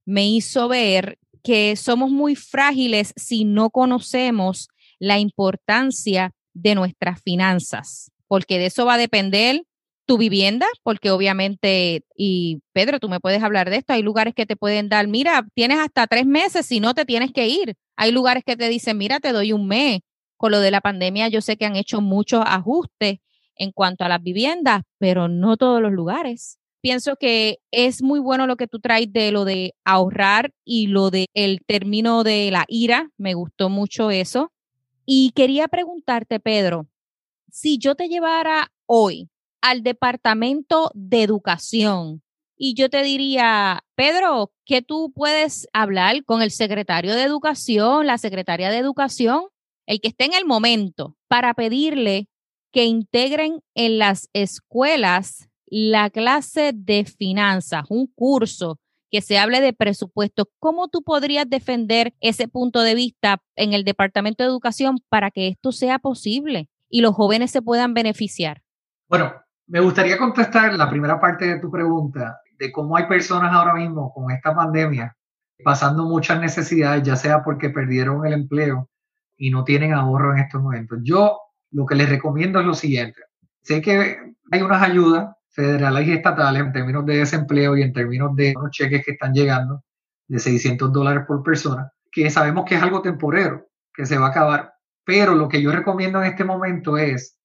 me 0.10 0.28
hizo 0.28 0.68
ver 0.68 1.18
que 1.44 1.76
somos 1.76 2.12
muy 2.12 2.36
frágiles 2.36 3.14
si 3.16 3.46
no 3.46 3.70
conocemos 3.70 4.68
la 5.00 5.20
importancia 5.20 6.32
de 6.54 6.76
nuestras 6.76 7.22
finanzas 7.22 8.12
porque 8.30 8.60
de 8.60 8.68
eso 8.68 8.86
va 8.86 8.94
a 8.94 8.98
depender 8.98 9.64
tu 10.06 10.18
vivienda, 10.18 10.66
porque 10.84 11.12
obviamente, 11.12 12.04
y 12.16 12.62
Pedro, 12.74 13.00
tú 13.00 13.10
me 13.10 13.20
puedes 13.20 13.44
hablar 13.44 13.70
de 13.70 13.78
esto, 13.78 13.94
hay 13.94 14.02
lugares 14.02 14.34
que 14.34 14.46
te 14.46 14.56
pueden 14.56 14.88
dar, 14.88 15.08
mira, 15.08 15.46
tienes 15.54 15.80
hasta 15.80 16.08
tres 16.08 16.26
meses, 16.26 16.66
si 16.66 16.80
no 16.80 16.94
te 16.94 17.06
tienes 17.06 17.32
que 17.32 17.48
ir. 17.48 17.76
Hay 17.96 18.12
lugares 18.12 18.44
que 18.44 18.56
te 18.56 18.70
dicen, 18.70 18.98
mira, 18.98 19.20
te 19.20 19.34
doy 19.34 19.52
un 19.52 19.68
mes. 19.68 20.00
Con 20.38 20.52
lo 20.52 20.62
de 20.62 20.72
la 20.72 20.82
pandemia, 20.82 21.28
yo 21.28 21.42
sé 21.42 21.58
que 21.58 21.66
han 21.66 21.76
hecho 21.76 22.02
muchos 22.02 22.44
ajustes 22.46 23.20
en 23.56 23.72
cuanto 23.72 24.06
a 24.06 24.10
las 24.10 24.24
viviendas, 24.24 24.84
pero 24.98 25.28
no 25.28 25.58
todos 25.58 25.82
los 25.82 25.92
lugares. 25.92 26.60
Pienso 26.82 27.18
que 27.18 27.60
es 27.72 28.02
muy 28.02 28.20
bueno 28.20 28.48
lo 28.48 28.56
que 28.56 28.68
tú 28.68 28.80
traes 28.80 29.12
de 29.12 29.32
lo 29.32 29.44
de 29.44 29.76
ahorrar 29.84 30.54
y 30.64 30.88
lo 30.88 31.10
de 31.12 31.28
el 31.34 31.60
término 31.66 32.24
de 32.24 32.52
la 32.52 32.66
ira, 32.70 33.10
me 33.18 33.34
gustó 33.34 33.70
mucho 33.70 34.12
eso. 34.12 34.52
Y 35.06 35.32
quería 35.32 35.68
preguntarte, 35.68 36.40
Pedro, 36.40 36.88
si 37.52 37.80
yo 37.80 37.96
te 37.96 38.08
llevara 38.08 38.72
hoy 38.86 39.30
al 39.62 39.84
departamento 39.84 40.92
de 40.94 41.24
educación 41.24 42.22
y 42.56 42.76
yo 42.76 42.90
te 42.90 43.04
diría, 43.04 43.84
Pedro, 43.96 44.52
que 44.66 44.82
tú 44.82 45.12
puedes 45.14 45.68
hablar 45.74 46.24
con 46.24 46.42
el 46.42 46.52
secretario 46.52 47.16
de 47.16 47.24
educación, 47.24 48.06
la 48.06 48.18
secretaria 48.18 48.70
de 48.70 48.78
educación, 48.78 49.46
el 49.86 50.00
que 50.00 50.10
esté 50.10 50.26
en 50.26 50.34
el 50.34 50.46
momento, 50.46 51.18
para 51.28 51.54
pedirle 51.54 52.30
que 52.72 52.86
integren 52.86 53.62
en 53.76 53.98
las 53.98 54.30
escuelas 54.34 55.49
la 55.70 56.10
clase 56.10 56.72
de 56.74 57.06
finanzas, 57.06 57.86
un 57.90 58.08
curso 58.08 58.80
que 59.12 59.22
se 59.22 59.38
hable 59.38 59.62
de 59.62 59.74
presupuesto. 59.74 60.50
¿Cómo 60.60 60.88
tú 60.88 61.04
podrías 61.04 61.50
defender 61.50 62.14
ese 62.20 62.48
punto 62.48 62.82
de 62.82 62.96
vista 62.96 63.42
en 63.56 63.74
el 63.74 63.84
Departamento 63.84 64.44
de 64.44 64.50
Educación 64.50 65.00
para 65.10 65.32
que 65.32 65.48
esto 65.48 65.72
sea 65.72 66.00
posible 66.00 66.70
y 66.90 67.02
los 67.02 67.16
jóvenes 67.16 67.52
se 67.52 67.62
puedan 67.62 67.94
beneficiar? 67.94 68.62
Bueno, 69.08 69.34
me 69.68 69.80
gustaría 69.80 70.18
contestar 70.18 70.74
la 70.74 70.90
primera 70.90 71.20
parte 71.20 71.46
de 71.46 71.60
tu 71.60 71.72
pregunta 71.72 72.40
de 72.58 72.72
cómo 72.72 72.98
hay 72.98 73.08
personas 73.08 73.52
ahora 73.54 73.74
mismo 73.74 74.12
con 74.14 74.32
esta 74.32 74.54
pandemia 74.54 75.16
pasando 75.64 76.06
muchas 76.06 76.40
necesidades, 76.40 77.04
ya 77.04 77.16
sea 77.16 77.44
porque 77.44 77.70
perdieron 77.70 78.26
el 78.26 78.34
empleo 78.34 78.90
y 79.38 79.50
no 79.50 79.64
tienen 79.64 79.94
ahorro 79.94 80.34
en 80.34 80.40
estos 80.40 80.62
momentos. 80.62 81.00
Yo 81.04 81.38
lo 81.72 81.86
que 81.86 81.96
les 81.96 82.10
recomiendo 82.10 82.60
es 82.60 82.66
lo 82.66 82.74
siguiente. 82.74 83.22
Sé 83.62 83.82
que 83.82 84.18
hay 84.52 84.62
unas 84.62 84.82
ayudas 84.82 85.36
federales 85.50 86.08
y 86.08 86.14
estatales 86.14 86.62
en 86.62 86.72
términos 86.72 87.06
de 87.06 87.18
desempleo 87.18 87.78
y 87.78 87.82
en 87.82 87.94
términos 87.94 88.36
de 88.36 88.54
unos 88.56 88.72
cheques 88.72 89.04
que 89.04 89.12
están 89.12 89.34
llegando 89.34 89.84
de 90.28 90.40
600 90.40 90.92
dólares 90.94 91.24
por 91.28 91.44
persona, 91.44 91.92
que 92.12 92.30
sabemos 92.30 92.66
que 92.66 92.76
es 92.76 92.84
algo 92.84 93.02
temporero, 93.02 93.68
que 93.94 94.06
se 94.06 94.18
va 94.18 94.28
a 94.28 94.30
acabar. 94.30 94.74
Pero 95.04 95.34
lo 95.36 95.50
que 95.50 95.62
yo 95.62 95.72
recomiendo 95.72 96.22
en 96.22 96.30
este 96.30 96.44
momento 96.44 96.98
es 96.98 97.38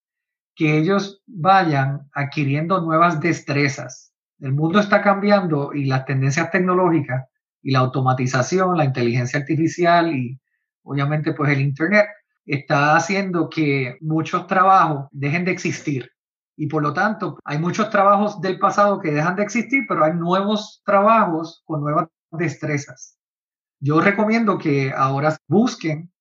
que 0.55 0.79
ellos 0.79 1.23
vayan 1.27 2.09
adquiriendo 2.13 2.81
nuevas 2.81 3.21
destrezas. 3.21 4.13
El 4.39 4.53
mundo 4.53 4.79
está 4.79 5.03
cambiando 5.03 5.73
y 5.73 5.87
las 5.87 6.05
tendencias 6.05 6.51
tecnológicas 6.51 7.25
y 7.63 7.73
la 7.73 7.81
automatización, 7.81 8.77
la 8.77 8.85
inteligencia 8.85 9.41
artificial 9.41 10.15
y 10.15 10.39
obviamente 10.83 11.33
pues 11.33 11.51
el 11.51 11.63
Internet 11.63 12.07
está 12.45 12.95
haciendo 12.95 13.49
que 13.49 13.97
muchos 14.01 14.47
trabajos 14.47 15.09
dejen 15.11 15.45
de 15.47 15.53
existir. 15.53 16.14
Y 16.57 16.69
por 16.69 16.83
lo 16.83 16.93
tanto, 16.93 17.39
hay 17.45 17.59
muchos 17.59 17.91
trabajos 17.91 18.41
del 18.41 18.59
pasado 18.59 19.01
que 19.01 19.11
dejan 19.11 19.37
de 19.37 19.43
existir, 19.43 19.85
pero 19.89 20.05
hay 20.05 20.13
nuevos 20.15 20.83
trabajos 20.85 21.63
con 21.65 21.81
nuevas 21.81 22.09
destrezas. 22.31 23.19
Yo 23.81 24.01
recomiendo 24.01 24.57
que 24.59 24.93
ahora 24.97 25.37
busquen 25.49 26.13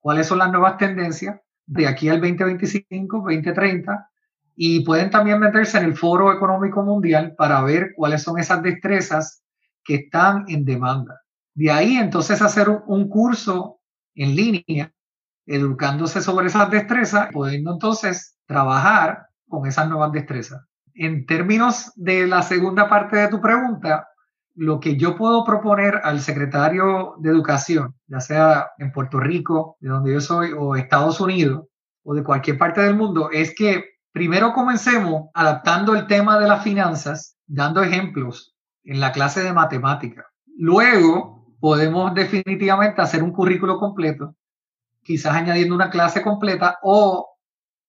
cuáles 0.00 0.26
son 0.26 0.38
las 0.38 0.50
nuevas 0.50 0.78
tendencias 0.78 1.40
de 1.66 1.86
aquí 1.86 2.08
al 2.08 2.20
2025, 2.20 3.18
2030, 3.18 4.10
y 4.54 4.84
pueden 4.84 5.10
también 5.10 5.38
meterse 5.38 5.78
en 5.78 5.84
el 5.84 5.96
Foro 5.96 6.32
Económico 6.32 6.82
Mundial 6.82 7.34
para 7.36 7.62
ver 7.62 7.92
cuáles 7.96 8.22
son 8.22 8.38
esas 8.38 8.62
destrezas 8.62 9.42
que 9.84 9.94
están 9.96 10.44
en 10.48 10.64
demanda. 10.64 11.20
De 11.54 11.70
ahí 11.70 11.96
entonces 11.96 12.42
hacer 12.42 12.68
un 12.68 13.08
curso 13.08 13.80
en 14.14 14.34
línea, 14.34 14.92
educándose 15.46 16.20
sobre 16.20 16.46
esas 16.46 16.70
destrezas, 16.70 17.28
pudiendo 17.32 17.72
entonces 17.72 18.36
trabajar 18.46 19.28
con 19.52 19.66
esas 19.66 19.86
nuevas 19.86 20.10
destrezas. 20.12 20.64
En 20.94 21.26
términos 21.26 21.92
de 21.94 22.26
la 22.26 22.40
segunda 22.40 22.88
parte 22.88 23.18
de 23.18 23.28
tu 23.28 23.38
pregunta, 23.38 24.08
lo 24.54 24.80
que 24.80 24.96
yo 24.96 25.14
puedo 25.14 25.44
proponer 25.44 26.00
al 26.04 26.20
secretario 26.20 27.16
de 27.18 27.28
Educación, 27.28 27.94
ya 28.06 28.20
sea 28.20 28.70
en 28.78 28.92
Puerto 28.92 29.20
Rico, 29.20 29.76
de 29.80 29.90
donde 29.90 30.14
yo 30.14 30.22
soy, 30.22 30.52
o 30.52 30.74
Estados 30.74 31.20
Unidos, 31.20 31.66
o 32.02 32.14
de 32.14 32.24
cualquier 32.24 32.56
parte 32.56 32.80
del 32.80 32.96
mundo, 32.96 33.28
es 33.30 33.54
que 33.54 33.84
primero 34.10 34.54
comencemos 34.54 35.28
adaptando 35.34 35.94
el 35.94 36.06
tema 36.06 36.38
de 36.38 36.48
las 36.48 36.64
finanzas, 36.64 37.36
dando 37.46 37.82
ejemplos 37.82 38.54
en 38.84 39.00
la 39.00 39.12
clase 39.12 39.42
de 39.42 39.52
matemática. 39.52 40.24
Luego 40.56 41.46
podemos 41.60 42.14
definitivamente 42.14 43.02
hacer 43.02 43.22
un 43.22 43.32
currículo 43.32 43.78
completo, 43.78 44.34
quizás 45.02 45.34
añadiendo 45.34 45.74
una 45.74 45.90
clase 45.90 46.22
completa 46.22 46.78
o 46.82 47.36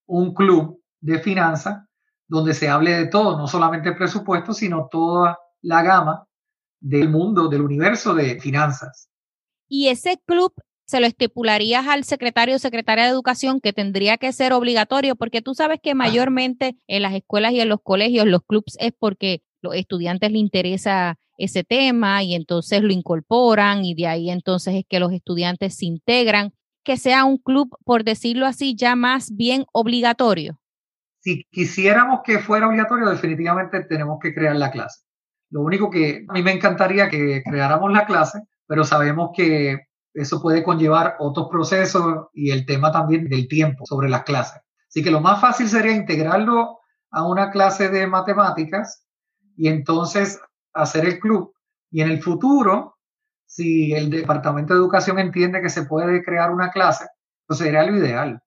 un 0.08 0.34
club 0.34 0.83
de 1.04 1.20
finanzas 1.20 1.84
donde 2.28 2.54
se 2.54 2.70
hable 2.70 2.92
de 2.92 3.08
todo, 3.08 3.38
no 3.38 3.48
solamente 3.48 3.92
presupuesto, 3.92 4.54
sino 4.54 4.88
toda 4.90 5.38
la 5.62 5.84
gama 5.84 6.26
del 6.80 7.10
mundo, 7.10 7.50
del 7.50 7.62
universo 7.62 8.16
de 8.16 8.40
finanzas. 8.40 9.10
Y 9.68 9.90
ese 9.90 10.20
club 10.26 10.54
se 10.86 11.00
lo 11.00 11.06
estipularías 11.06 11.88
al 11.88 12.06
secretario 12.06 12.56
o 12.56 12.60
secretaria 12.60 13.06
de 13.06 13.12
educación 13.12 13.60
que 13.60 13.74
tendría 13.74 14.18
que 14.18 14.32
ser 14.32 14.54
obligatorio, 14.54 15.16
porque 15.16 15.42
tú 15.42 15.54
sabes 15.54 15.80
que 15.82 15.94
mayormente 15.94 16.78
en 16.88 17.02
las 17.02 17.14
escuelas 17.14 17.52
y 17.52 17.60
en 17.60 17.70
los 17.70 17.82
colegios 17.84 18.26
los 18.26 18.44
clubs 18.44 18.78
es 18.80 18.94
porque 18.98 19.44
los 19.62 19.76
estudiantes 19.76 20.32
les 20.32 20.40
interesa 20.40 21.18
ese 21.38 21.64
tema 21.64 22.24
y 22.24 22.36
entonces 22.36 22.82
lo 22.82 22.94
incorporan 22.94 23.84
y 23.86 23.96
de 23.96 24.08
ahí 24.08 24.30
entonces 24.30 24.76
es 24.76 24.86
que 24.88 25.00
los 25.00 25.12
estudiantes 25.12 25.76
se 25.76 25.86
integran, 25.86 26.54
que 26.84 26.98
sea 26.98 27.26
un 27.26 27.38
club, 27.38 27.70
por 27.86 28.04
decirlo 28.04 28.46
así, 28.46 28.76
ya 28.76 28.96
más 28.96 29.36
bien 29.36 29.66
obligatorio. 29.74 30.60
Si 31.24 31.48
quisiéramos 31.50 32.20
que 32.26 32.40
fuera 32.40 32.68
obligatorio, 32.68 33.10
definitivamente 33.10 33.86
tenemos 33.86 34.20
que 34.22 34.34
crear 34.34 34.58
la 34.58 34.72
clase. 34.72 35.06
Lo 35.52 35.62
único 35.62 35.90
que 35.90 36.26
a 36.28 36.34
mí 36.34 36.44
me 36.44 36.52
encantaría 36.52 37.08
que 37.08 37.42
creáramos 37.46 37.94
la 37.94 38.06
clase, 38.06 38.42
pero 38.68 38.84
sabemos 38.84 39.30
que 39.34 39.88
eso 40.14 40.42
puede 40.42 40.64
conllevar 40.64 41.16
otros 41.20 41.48
procesos 41.50 42.26
y 42.34 42.52
el 42.52 42.66
tema 42.66 42.92
también 42.92 43.30
del 43.30 43.48
tiempo 43.48 43.86
sobre 43.86 44.10
las 44.10 44.24
clases. 44.24 44.62
Así 44.90 45.02
que 45.02 45.12
lo 45.12 45.22
más 45.22 45.40
fácil 45.40 45.70
sería 45.70 45.94
integrarlo 45.94 46.80
a 47.10 47.26
una 47.26 47.52
clase 47.52 47.88
de 47.88 48.06
matemáticas 48.06 49.08
y 49.56 49.70
entonces 49.70 50.42
hacer 50.74 51.06
el 51.06 51.20
club. 51.20 51.54
Y 51.90 52.02
en 52.02 52.10
el 52.10 52.22
futuro, 52.22 52.98
si 53.46 53.94
el 53.94 54.10
Departamento 54.10 54.74
de 54.74 54.80
Educación 54.82 55.20
entiende 55.20 55.62
que 55.62 55.70
se 55.70 55.86
puede 55.86 56.22
crear 56.22 56.52
una 56.52 56.70
clase, 56.70 57.06
pues 57.48 57.60
sería 57.60 57.84
lo 57.84 57.96
ideal. 57.96 58.42